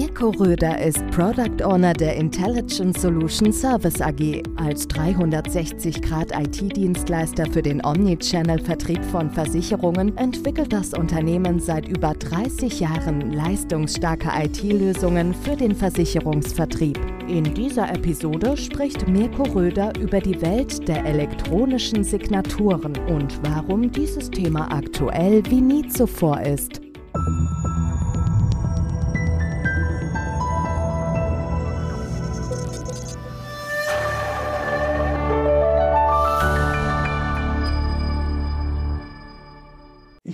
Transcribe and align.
Mirko 0.00 0.30
Röder 0.30 0.82
ist 0.82 1.06
Product 1.10 1.62
Owner 1.62 1.92
der 1.92 2.16
Intelligent 2.16 2.98
Solution 2.98 3.52
Service 3.52 4.00
AG. 4.00 4.42
Als 4.56 4.88
360-Grad-IT-Dienstleister 4.88 7.44
für 7.52 7.60
den 7.60 7.84
Omnichannel-Vertrieb 7.84 9.04
von 9.04 9.30
Versicherungen 9.30 10.16
entwickelt 10.16 10.72
das 10.72 10.94
Unternehmen 10.94 11.60
seit 11.60 11.86
über 11.86 12.14
30 12.14 12.80
Jahren 12.80 13.32
leistungsstarke 13.32 14.30
IT-Lösungen 14.42 15.34
für 15.34 15.54
den 15.54 15.74
Versicherungsvertrieb. 15.74 16.98
In 17.28 17.52
dieser 17.52 17.92
Episode 17.92 18.56
spricht 18.56 19.06
Mirko 19.06 19.42
Röder 19.42 19.92
über 20.00 20.20
die 20.20 20.40
Welt 20.40 20.88
der 20.88 21.04
elektronischen 21.04 22.04
Signaturen 22.04 22.96
und 23.10 23.38
warum 23.42 23.92
dieses 23.92 24.30
Thema 24.30 24.72
aktuell 24.72 25.42
wie 25.50 25.60
nie 25.60 25.86
zuvor 25.88 26.40
ist. 26.40 26.80